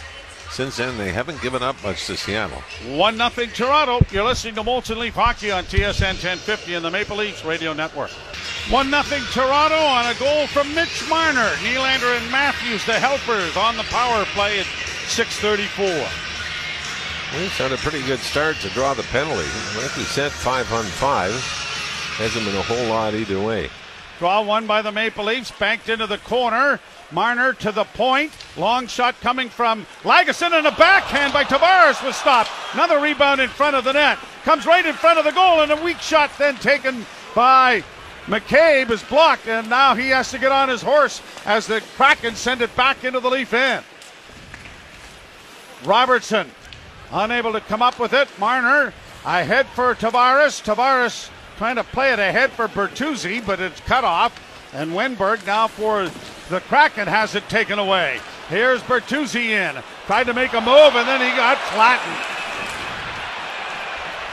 since 0.51 0.77
then, 0.77 0.99
they 0.99 1.13
haven't 1.13 1.41
given 1.41 1.63
up 1.63 1.83
much 1.83 2.07
to 2.07 2.17
Seattle. 2.17 2.63
1 2.89 3.17
0 3.17 3.31
Toronto. 3.55 4.05
You're 4.11 4.25
listening 4.25 4.57
to 4.57 4.63
Molson 4.63 4.97
Leaf 4.97 5.15
Hockey 5.15 5.51
on 5.51 5.65
TSN 5.65 6.19
1050 6.19 6.75
and 6.75 6.85
the 6.85 6.91
Maple 6.91 7.17
Leafs 7.17 7.45
Radio 7.45 7.73
Network. 7.73 8.11
1 8.69 8.91
0 8.91 9.03
Toronto 9.33 9.77
on 9.77 10.07
a 10.07 10.19
goal 10.19 10.47
from 10.49 10.75
Mitch 10.75 11.09
Marner. 11.09 11.49
Nylander 11.63 12.17
and 12.17 12.31
Matthews, 12.31 12.85
the 12.85 12.99
helpers, 12.99 13.57
on 13.57 13.77
the 13.77 13.85
power 13.85 14.25
play 14.27 14.59
at 14.59 14.67
634. 15.07 15.87
He's 17.39 17.57
had 17.57 17.71
a 17.71 17.77
pretty 17.77 18.05
good 18.07 18.19
start 18.19 18.57
to 18.57 18.69
draw 18.71 18.93
the 18.93 19.05
penalty. 19.05 19.49
Like 19.77 19.97
we 19.97 20.03
said, 20.03 20.33
five 20.33 20.71
on 20.73 20.85
five. 20.85 21.33
Hasn't 22.17 22.45
been 22.45 22.57
a 22.57 22.63
whole 22.63 22.89
lot 22.89 23.15
either 23.15 23.41
way. 23.41 23.71
Draw 24.19 24.43
one 24.43 24.67
by 24.67 24.83
the 24.83 24.91
Maple 24.91 25.25
Leafs, 25.25 25.51
banked 25.53 25.89
into 25.89 26.07
the 26.09 26.19
corner. 26.19 26.81
Marner 27.13 27.53
to 27.55 27.73
the 27.73 27.85
point. 27.85 28.33
Long 28.57 28.87
shot 28.87 29.21
coming 29.21 29.49
from 29.49 29.87
Lagesson 30.03 30.53
and 30.53 30.67
a 30.67 30.73
backhand 30.73 31.33
by 31.33 31.45
Tavares 31.45 32.05
was 32.05 32.17
stopped. 32.17 32.51
Another 32.75 32.99
rebound 32.99 33.41
in 33.41 33.49
front 33.49 33.77
of 33.77 33.85
the 33.85 33.93
net. 33.93 34.19
Comes 34.45 34.67
right 34.67 34.85
in 34.85 34.95
front 34.95 35.19
of 35.19 35.25
the 35.25 35.33
goal 35.33 35.61
and 35.61 35.73
a 35.73 35.83
weak 35.83 35.99
shot 35.99 36.31
then 36.39 36.57
taken 36.57 37.05
by 37.35 37.83
McCabe 38.27 38.91
is 38.91 39.03
blocked 39.05 39.49
and 39.49 39.69
now 39.69 39.95
he 39.95 40.09
has 40.09 40.31
to 40.31 40.39
get 40.39 40.53
on 40.53 40.69
his 40.69 40.83
horse 40.83 41.21
as 41.45 41.67
the 41.67 41.81
Kraken 41.97 42.35
send 42.35 42.63
it 42.63 42.75
back 42.77 43.05
into 43.05 43.21
the 43.21 43.31
Leaf 43.31 43.53
end. 43.53 43.85
Robertson 45.85 46.51
unable 47.13 47.53
to 47.53 47.61
come 47.61 47.83
up 47.83 47.99
with 47.99 48.13
it. 48.13 48.29
Marner 48.39 48.93
ahead 49.25 49.67
for 49.69 49.95
Tavares. 49.95 50.63
Tavares 50.63 51.31
trying 51.57 51.77
to 51.77 51.85
play 51.85 52.13
it 52.13 52.19
ahead 52.19 52.51
for 52.53 52.69
Bertuzzi, 52.69 53.45
but 53.45 53.61
it's 53.61 53.81
cut 53.81 54.05
off. 54.05 54.39
And 54.73 54.93
Wennberg 54.93 55.45
now 55.47 55.67
for 55.67 56.11
the 56.51 56.61
Kraken 56.63 57.07
has 57.07 57.37
it 57.37 57.49
taken 57.49 57.79
away. 57.79 58.21
Here's 58.49 58.83
Bertuzzi 58.83 59.51
in. 59.51 59.81
Tried 60.07 60.25
to 60.25 60.35
make 60.35 60.53
a 60.53 60.61
move 60.61 60.97
and 60.97 61.07
then 61.07 61.21
he 61.21 61.35
got 61.37 61.57
flattened. 61.73 62.41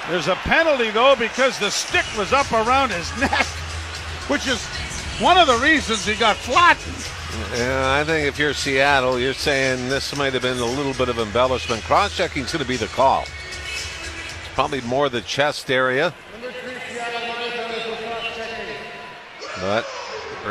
There's 0.10 0.28
a 0.28 0.36
penalty 0.36 0.90
though 0.90 1.16
because 1.16 1.60
the 1.60 1.70
stick 1.70 2.06
was 2.18 2.34
up 2.34 2.52
around 2.52 2.92
his 2.92 3.16
neck, 3.22 3.46
which 4.28 4.48
is 4.48 4.66
one 5.20 5.38
of 5.38 5.48
the 5.48 5.58
reasons 5.58 6.06
he 6.06 6.16
got 6.16 6.36
flattened. 6.36 7.14
Yeah, 7.56 8.00
I 8.00 8.04
think 8.04 8.28
if 8.28 8.40
you're 8.40 8.54
Seattle, 8.54 9.20
you're 9.20 9.34
saying 9.34 9.90
this 9.90 10.16
might 10.16 10.34
have 10.34 10.42
been 10.42 10.58
a 10.58 10.66
little 10.66 10.94
bit 10.94 11.10
of 11.10 11.20
embellishment. 11.20 11.84
Cross 11.84 12.18
checking 12.18 12.44
is 12.46 12.52
going 12.52 12.64
to 12.64 12.68
be 12.68 12.78
the 12.78 12.88
call. 12.88 13.22
It's 13.24 14.54
probably 14.56 14.82
more 14.82 15.08
the 15.08 15.22
chest 15.22 15.70
area. 15.70 16.14
But 19.60 19.86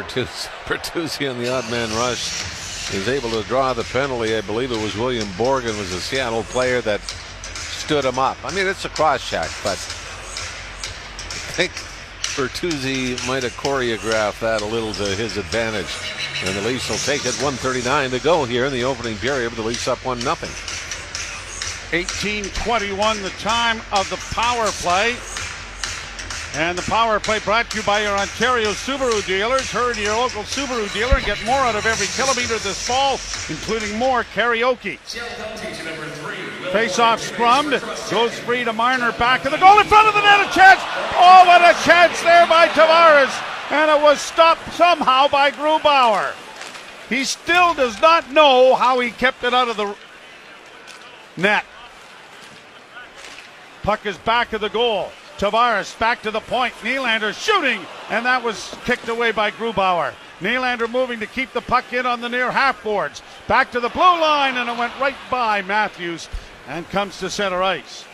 Bertuzzi, 0.02 1.30
on 1.30 1.38
the 1.38 1.48
odd 1.50 1.70
man 1.70 1.88
rush 1.90 2.92
is 2.94 3.08
able 3.08 3.30
to 3.30 3.42
draw 3.48 3.72
the 3.72 3.84
penalty. 3.84 4.36
I 4.36 4.42
believe 4.42 4.70
it 4.70 4.82
was 4.82 4.96
William 4.96 5.26
Borgen 5.30 5.78
was 5.78 5.92
a 5.92 6.00
Seattle 6.00 6.42
player 6.44 6.80
that 6.82 7.00
stood 7.00 8.04
him 8.04 8.18
up. 8.18 8.36
I 8.44 8.54
mean, 8.54 8.66
it's 8.66 8.84
a 8.84 8.90
cross 8.90 9.28
check, 9.28 9.48
but 9.62 9.78
I 9.78 11.52
think 11.56 11.72
Bertuzzi 12.36 13.26
might 13.26 13.42
have 13.42 13.56
choreographed 13.56 14.40
that 14.40 14.60
a 14.60 14.66
little 14.66 14.92
to 14.94 15.06
his 15.16 15.38
advantage. 15.38 15.94
And 16.44 16.54
the 16.54 16.68
Leafs 16.68 16.90
will 16.90 16.98
take 16.98 17.24
it 17.24 17.34
139 17.42 18.10
to 18.10 18.20
go 18.20 18.44
here 18.44 18.66
in 18.66 18.72
the 18.72 18.84
opening 18.84 19.16
period 19.16 19.52
the 19.52 19.62
Leafs 19.62 19.88
up 19.88 20.04
1 20.04 20.20
0. 20.20 20.34
1821 21.92 23.22
the 23.22 23.30
time 23.30 23.80
of 23.92 24.10
the 24.10 24.16
power 24.34 24.66
play. 24.82 25.16
And 26.56 26.78
the 26.78 26.90
power 26.90 27.20
play 27.20 27.38
brought 27.40 27.70
to 27.70 27.76
you 27.76 27.82
by 27.82 28.00
your 28.00 28.16
Ontario 28.16 28.70
Subaru 28.70 29.24
dealers. 29.26 29.70
Hurry 29.70 29.92
to 29.96 30.00
your 30.00 30.16
local 30.16 30.42
Subaru 30.42 30.90
dealer 30.94 31.16
and 31.16 31.26
get 31.26 31.44
more 31.44 31.58
out 31.58 31.76
of 31.76 31.84
every 31.84 32.06
kilometer 32.16 32.56
this 32.58 32.88
fall, 32.88 33.20
including 33.50 33.98
more 33.98 34.24
karaoke. 34.24 34.96
Face 36.72 36.98
off 36.98 37.20
scrummed. 37.20 37.78
Goes 38.10 38.38
free 38.38 38.64
to 38.64 38.72
Marner. 38.72 39.12
Back 39.12 39.42
to 39.42 39.50
the 39.50 39.58
goal 39.58 39.78
in 39.80 39.86
front 39.86 40.08
of 40.08 40.14
the 40.14 40.22
net. 40.22 40.48
A 40.48 40.52
chance. 40.54 40.80
Oh, 41.12 41.44
what 41.46 41.60
a 41.60 41.78
chance 41.84 42.22
there 42.22 42.46
by 42.46 42.68
Tavares. 42.68 43.70
And 43.70 43.90
it 43.90 44.02
was 44.02 44.18
stopped 44.18 44.72
somehow 44.72 45.28
by 45.28 45.50
Grubauer. 45.50 46.32
He 47.10 47.24
still 47.24 47.74
does 47.74 48.00
not 48.00 48.32
know 48.32 48.74
how 48.76 49.00
he 49.00 49.10
kept 49.10 49.44
it 49.44 49.52
out 49.52 49.68
of 49.68 49.76
the 49.76 49.94
net. 51.36 51.66
Puck 53.82 54.06
is 54.06 54.16
back 54.16 54.54
of 54.54 54.62
the 54.62 54.70
goal. 54.70 55.12
Tavares 55.38 55.98
back 55.98 56.22
to 56.22 56.30
the 56.30 56.40
point. 56.40 56.72
Nylander 56.82 57.34
shooting, 57.34 57.84
and 58.10 58.24
that 58.24 58.42
was 58.42 58.74
kicked 58.84 59.08
away 59.08 59.32
by 59.32 59.50
Grubauer. 59.50 60.14
Nylander 60.40 60.90
moving 60.90 61.20
to 61.20 61.26
keep 61.26 61.52
the 61.52 61.60
puck 61.60 61.92
in 61.92 62.06
on 62.06 62.20
the 62.20 62.28
near 62.28 62.50
half 62.50 62.82
boards. 62.82 63.22
Back 63.46 63.70
to 63.72 63.80
the 63.80 63.88
blue 63.88 64.00
line, 64.00 64.56
and 64.56 64.68
it 64.68 64.78
went 64.78 64.98
right 64.98 65.16
by 65.30 65.62
Matthews 65.62 66.28
and 66.68 66.88
comes 66.90 67.18
to 67.20 67.30
center 67.30 67.62
ice. 67.62 68.04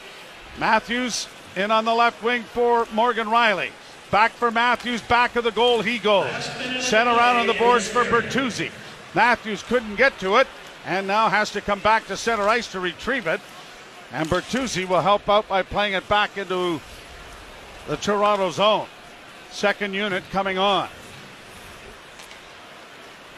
Matthews 0.58 1.28
in 1.56 1.70
on 1.70 1.84
the 1.84 1.94
left 1.94 2.22
wing 2.22 2.42
for 2.42 2.86
Morgan 2.92 3.28
Rielly. 3.28 3.70
Back 4.10 4.32
for 4.32 4.50
Matthews, 4.50 5.00
back 5.02 5.36
of 5.36 5.44
the 5.44 5.52
goal 5.52 5.80
he 5.80 5.98
goes. 5.98 6.44
Sent 6.80 7.08
around 7.08 7.36
on 7.36 7.46
the 7.46 7.54
boards 7.54 7.88
for 7.88 8.04
Bertuzzi. 8.04 8.70
Matthews 9.14 9.62
couldn't 9.62 9.96
get 9.96 10.18
to 10.18 10.36
it 10.36 10.46
and 10.84 11.06
now 11.06 11.28
has 11.28 11.50
to 11.52 11.60
come 11.60 11.80
back 11.80 12.06
to 12.06 12.16
center 12.16 12.48
ice 12.48 12.70
to 12.72 12.80
retrieve 12.80 13.26
it. 13.26 13.40
And 14.12 14.28
Bertuzzi 14.28 14.86
will 14.86 15.00
help 15.00 15.28
out 15.28 15.48
by 15.48 15.62
playing 15.62 15.94
it 15.94 16.06
back 16.08 16.36
into 16.36 16.80
the 17.88 17.96
Toronto 17.96 18.50
zone. 18.50 18.86
Second 19.50 19.94
unit 19.94 20.22
coming 20.30 20.58
on. 20.58 20.88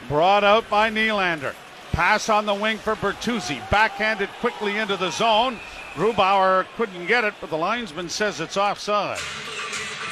Brought 0.07 0.43
out 0.43 0.69
by 0.69 0.89
Nylander. 0.89 1.53
Pass 1.91 2.29
on 2.29 2.45
the 2.45 2.53
wing 2.53 2.77
for 2.77 2.95
Bertuzzi. 2.95 3.67
Backhanded 3.69 4.29
quickly 4.39 4.77
into 4.77 4.97
the 4.97 5.11
zone. 5.11 5.59
Grubauer 5.93 6.65
couldn't 6.75 7.07
get 7.07 7.23
it, 7.23 7.33
but 7.39 7.49
the 7.49 7.57
linesman 7.57 8.09
says 8.09 8.39
it's 8.39 8.57
offside. 8.57 9.19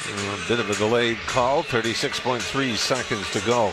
A 0.06 0.48
bit 0.48 0.60
of 0.60 0.68
a 0.68 0.74
delayed 0.74 1.18
call, 1.26 1.62
36.3 1.62 2.76
seconds 2.76 3.30
to 3.32 3.40
go. 3.40 3.72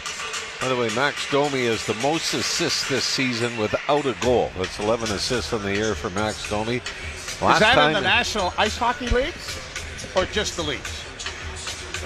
By 0.62 0.67
the 0.67 0.76
way, 0.76 0.93
Max 0.95 1.30
Domi 1.32 1.62
is 1.62 1.86
the 1.86 1.93
most 1.95 2.34
assists 2.34 2.88
this 2.88 3.04
season 3.04 3.58
without 3.58 4.06
a 4.06 4.13
goal. 4.21 4.52
That's 4.58 4.80
11 4.80 5.12
assists 5.12 5.54
on 5.54 5.63
the 5.63 5.74
year 5.74 5.95
for 5.95 6.10
Max 6.12 6.50
Domi. 6.50 6.82
Last 7.41 7.56
is 7.56 7.60
that 7.60 7.88
in 7.88 7.93
the 7.93 8.02
National 8.02 8.54
Ice 8.58 8.78
Hockey 8.78 9.08
Leagues 9.08 9.70
or 10.16 10.26
just 10.26 10.56
the 10.56 10.64
leagues? 10.64 11.04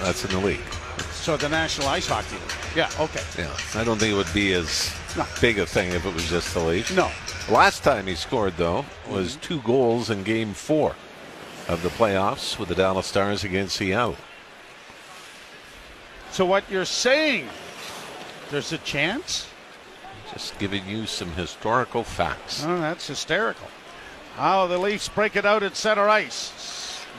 That's 0.00 0.24
in 0.24 0.30
the 0.30 0.46
league. 0.46 0.60
So 1.12 1.36
the 1.36 1.48
National 1.48 1.88
Ice 1.88 2.06
Hockey 2.06 2.36
League. 2.36 2.76
Yeah, 2.76 2.90
okay. 3.00 3.22
Yeah, 3.38 3.56
I 3.74 3.84
don't 3.84 3.98
think 3.98 4.12
it 4.12 4.16
would 4.16 4.32
be 4.32 4.52
as 4.52 4.94
no. 5.16 5.24
big 5.40 5.58
a 5.58 5.66
thing 5.66 5.90
if 5.92 6.04
it 6.06 6.14
was 6.14 6.28
just 6.28 6.54
the 6.54 6.60
league. 6.60 6.86
No. 6.94 7.10
Last 7.50 7.82
time 7.82 8.06
he 8.06 8.14
scored, 8.14 8.56
though, 8.56 8.84
was 9.10 9.32
mm-hmm. 9.32 9.40
two 9.40 9.60
goals 9.62 10.10
in 10.10 10.22
game 10.22 10.52
four 10.52 10.94
of 11.68 11.82
the 11.82 11.88
playoffs 11.88 12.58
with 12.58 12.68
the 12.68 12.74
Dallas 12.74 13.06
Stars 13.06 13.44
against 13.44 13.76
Seattle. 13.76 14.16
So 16.30 16.44
what 16.44 16.70
you're 16.70 16.84
saying 16.84 17.48
there's 18.50 18.72
a 18.72 18.78
chance? 18.78 19.48
Just 20.32 20.58
giving 20.58 20.86
you 20.86 21.06
some 21.06 21.32
historical 21.32 22.04
facts. 22.04 22.64
Oh, 22.64 22.78
that's 22.78 23.06
hysterical. 23.06 23.68
Oh, 24.38 24.68
the 24.68 24.78
Leafs 24.78 25.08
break 25.08 25.34
it 25.34 25.46
out 25.46 25.62
at 25.62 25.76
center 25.76 26.08
ice. 26.08 26.52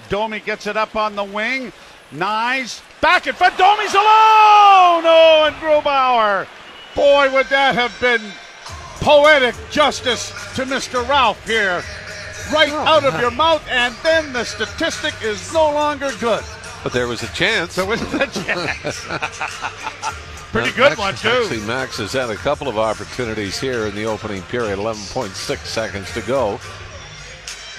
Domi 0.09 0.39
gets 0.39 0.67
it 0.67 0.77
up 0.77 0.95
on 0.95 1.15
the 1.15 1.23
wing. 1.23 1.71
Knies 2.11 2.81
back 3.01 3.27
in 3.27 3.33
front. 3.33 3.57
Domi's 3.57 3.93
alone. 3.93 5.03
Oh, 5.05 5.43
and 5.47 5.55
Grubauer. 5.57 6.47
Boy, 6.95 7.33
would 7.33 7.47
that 7.47 7.75
have 7.75 7.95
been 7.99 8.21
poetic 9.01 9.55
justice 9.71 10.29
to 10.55 10.63
Mr. 10.63 11.07
Ralph 11.07 11.45
here. 11.45 11.83
Right 12.51 12.71
oh, 12.71 12.77
out 12.77 13.03
of 13.03 13.19
your 13.19 13.31
mouth, 13.31 13.65
and 13.69 13.93
then 14.03 14.31
the 14.31 14.43
statistic 14.45 15.13
is 15.21 15.53
no 15.53 15.71
longer 15.71 16.11
good. 16.19 16.43
But 16.83 16.93
there 16.93 17.07
was 17.07 17.23
a 17.23 17.27
chance. 17.33 17.75
There 17.75 17.85
was 17.85 18.01
a 18.13 18.27
chance. 18.27 19.05
Pretty 20.51 20.71
good 20.71 20.97
Max, 20.97 20.99
one, 20.99 21.15
too. 21.15 21.27
Actually, 21.27 21.59
Max 21.67 21.97
has 21.97 22.13
had 22.13 22.29
a 22.29 22.35
couple 22.35 22.69
of 22.69 22.77
opportunities 22.77 23.59
here 23.59 23.87
in 23.87 23.95
the 23.95 24.05
opening 24.05 24.41
period. 24.43 24.79
11.6 24.79 25.57
seconds 25.65 26.13
to 26.13 26.21
go. 26.21 26.59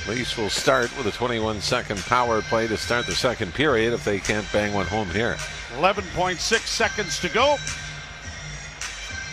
Leafs 0.08 0.38
will 0.38 0.48
start 0.48 0.96
with 0.96 1.06
a 1.06 1.10
21 1.10 1.60
second 1.60 2.00
power 2.00 2.40
play 2.40 2.66
to 2.66 2.78
start 2.78 3.04
the 3.04 3.14
second 3.14 3.52
period 3.52 3.92
if 3.92 4.04
they 4.04 4.18
can't 4.18 4.50
bang 4.52 4.72
one 4.72 4.86
home 4.86 5.10
here. 5.10 5.34
11.6 5.76 6.38
seconds 6.66 7.20
to 7.20 7.28
go. 7.28 7.56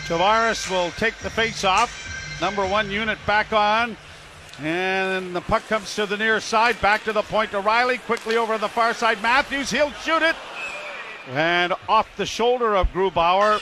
Tavares 0.06 0.70
will 0.70 0.90
take 0.92 1.16
the 1.18 1.30
face 1.30 1.64
off. 1.64 2.38
Number 2.42 2.66
one 2.66 2.90
unit 2.90 3.18
back 3.26 3.54
on. 3.54 3.96
And 4.60 5.34
the 5.34 5.40
puck 5.40 5.66
comes 5.66 5.94
to 5.96 6.04
the 6.04 6.18
near 6.18 6.40
side. 6.40 6.78
Back 6.82 7.04
to 7.04 7.12
the 7.12 7.22
point 7.22 7.52
to 7.52 7.62
Rielly. 7.62 7.98
Quickly 8.02 8.36
over 8.36 8.58
the 8.58 8.68
far 8.68 8.92
side. 8.92 9.22
Matthews. 9.22 9.70
He'll 9.70 9.90
shoot 9.92 10.22
it. 10.22 10.36
And 11.32 11.72
off 11.88 12.08
the 12.16 12.26
shoulder 12.26 12.76
of 12.76 12.88
Grubauer. 12.88 13.60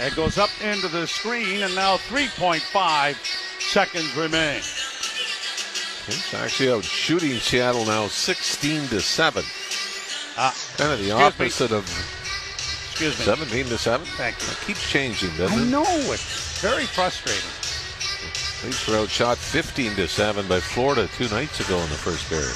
It 0.00 0.16
goes 0.16 0.38
up 0.38 0.50
into 0.62 0.88
the 0.88 1.06
screen, 1.06 1.62
and 1.62 1.74
now 1.74 1.98
3.5 1.98 3.60
seconds 3.60 4.16
remain. 4.16 4.62
It's 6.06 6.34
actually 6.34 6.70
out 6.70 6.84
shooting 6.84 7.32
Seattle 7.38 7.86
now 7.86 8.08
16 8.08 8.88
to 8.88 9.00
7. 9.00 9.44
Uh, 10.36 10.52
kind 10.76 10.92
of 10.92 10.98
the 10.98 11.12
opposite 11.12 11.70
me. 11.70 11.78
of 11.78 11.84
Excuse 12.90 13.18
me. 13.18 13.24
17 13.24 13.66
to 13.66 13.78
7. 13.78 14.06
Thank 14.06 14.40
you. 14.42 14.52
It 14.52 14.58
keeps 14.66 14.90
changing, 14.90 15.30
doesn't 15.36 15.58
I 15.58 15.62
it? 15.62 15.66
I 15.66 15.70
know 15.70 15.84
it's 16.12 16.60
very 16.60 16.84
frustrating. 16.84 17.42
Leafs 18.64 18.86
were 18.86 18.96
outshot 18.96 19.36
15 19.38 19.94
to 19.96 20.06
7 20.06 20.46
by 20.46 20.60
Florida 20.60 21.08
two 21.16 21.28
nights 21.28 21.60
ago 21.60 21.76
in 21.76 21.88
the 21.88 21.96
first 21.96 22.28
period. 22.28 22.54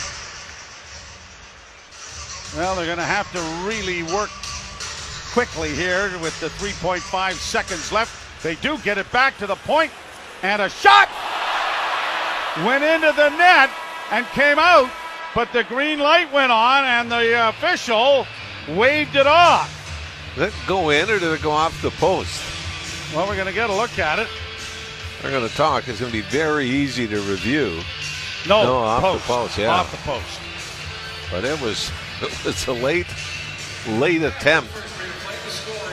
Well, 2.57 2.77
they're 2.77 2.87
going 2.87 2.99
to 2.99 3.05
have 3.05 3.31
to 3.33 3.41
really 3.67 4.03
work 4.15 4.31
quickly 5.33 5.75
here 5.75 6.11
with 6.21 6.39
the 6.41 6.49
3.5 6.49 7.33
seconds 7.33 7.93
left. 7.93 8.43
They 8.43 8.55
do 8.57 8.79
get 8.79 8.99
it 8.99 9.11
back 9.13 9.37
to 9.39 9.47
the 9.47 9.57
point, 9.57 9.93
and 10.43 10.63
a 10.63 10.69
shot 10.69 11.09
went 12.65 12.85
into 12.85 13.13
the 13.17 13.29
net 13.31 13.71
and 14.11 14.27
came 14.29 14.59
out, 14.59 14.91
but 15.35 15.53
the 15.53 15.65
green 15.65 15.99
light 15.99 16.33
went 16.33 16.51
on, 16.53 16.85
and 16.85 17.11
the 17.11 17.49
official 17.49 18.27
waved 18.69 19.17
it 19.17 19.27
off. 19.27 19.75
Did 20.35 20.49
it 20.49 20.55
go 20.67 20.91
in 20.91 21.09
or 21.11 21.19
did 21.19 21.33
it 21.33 21.43
go 21.43 21.51
off 21.51 21.81
the 21.83 21.91
post? 21.93 22.43
Well, 23.15 23.27
we're 23.27 23.35
going 23.35 23.47
to 23.47 23.53
get 23.53 23.71
a 23.71 23.75
look 23.75 23.99
at 23.99 24.19
it. 24.19 24.29
We're 25.23 25.31
going 25.31 25.49
to 25.49 25.55
talk. 25.57 25.89
It's 25.89 25.99
going 26.01 26.13
to 26.13 26.17
be 26.19 26.23
very 26.29 26.67
easy 26.67 27.07
to 27.09 27.21
review. 27.23 27.81
No, 28.49 28.63
No, 28.63 28.77
off 28.79 29.03
the 29.03 29.09
post. 29.09 29.27
post, 29.27 29.59
yeah. 29.59 29.69
Off 29.71 29.91
the 29.91 29.97
post. 29.99 30.41
But 31.31 31.45
it 31.45 31.61
was 31.61 31.91
it 32.23 32.45
was 32.45 32.67
a 32.69 32.73
late 32.73 33.07
late 33.89 34.23
attempt. 34.23 34.71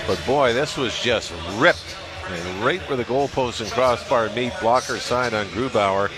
But 0.07 0.23
boy, 0.27 0.53
this 0.53 0.77
was 0.77 0.97
just 1.01 1.33
ripped. 1.55 1.95
And 2.27 2.63
right 2.63 2.81
where 2.87 2.97
the 2.97 3.03
goalpost 3.05 3.61
and 3.61 3.69
crossbar 3.71 4.29
meet, 4.29 4.53
blocker 4.61 4.97
side 4.97 5.33
on 5.33 5.45
Grubauer. 5.47 6.09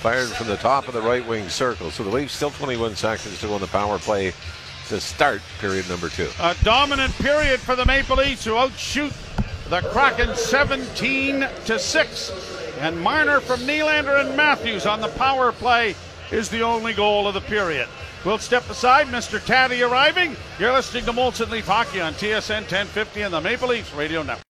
Fired 0.00 0.28
from 0.28 0.46
the 0.46 0.56
top 0.56 0.88
of 0.88 0.94
the 0.94 1.02
right 1.02 1.26
wing 1.26 1.48
circle. 1.50 1.90
So 1.90 2.02
the 2.02 2.10
Leafs 2.10 2.32
still 2.32 2.50
21 2.50 2.96
seconds 2.96 3.38
to 3.40 3.46
go 3.46 3.54
on 3.54 3.60
the 3.60 3.66
power 3.66 3.98
play 3.98 4.32
to 4.88 4.98
start 4.98 5.42
period 5.58 5.88
number 5.90 6.08
two. 6.08 6.28
A 6.40 6.56
dominant 6.64 7.12
period 7.14 7.60
for 7.60 7.76
the 7.76 7.84
Maple 7.84 8.16
Leafs 8.16 8.44
who 8.44 8.56
outshoot 8.56 9.12
the 9.68 9.82
Kraken 9.82 10.34
17 10.34 11.46
to 11.66 11.78
6. 11.78 12.32
And 12.78 12.98
Marner 12.98 13.40
from 13.40 13.60
Nylander 13.60 14.24
and 14.24 14.34
Matthews 14.36 14.86
on 14.86 15.02
the 15.02 15.08
power 15.08 15.52
play 15.52 15.94
is 16.32 16.48
the 16.48 16.62
only 16.62 16.94
goal 16.94 17.28
of 17.28 17.34
the 17.34 17.42
period. 17.42 17.86
We'll 18.24 18.38
step 18.38 18.68
aside. 18.70 19.06
Mr. 19.08 19.44
Taddy 19.44 19.82
arriving. 19.82 20.34
You're 20.58 20.72
listening 20.72 21.04
to 21.04 21.12
Molson 21.12 21.50
Leaf 21.50 21.66
Hockey 21.66 22.00
on 22.00 22.14
TSN 22.14 22.62
1050 22.62 23.22
and 23.22 23.34
the 23.34 23.40
Maple 23.40 23.68
Leafs 23.68 23.92
Radio 23.92 24.22
Network. 24.22 24.38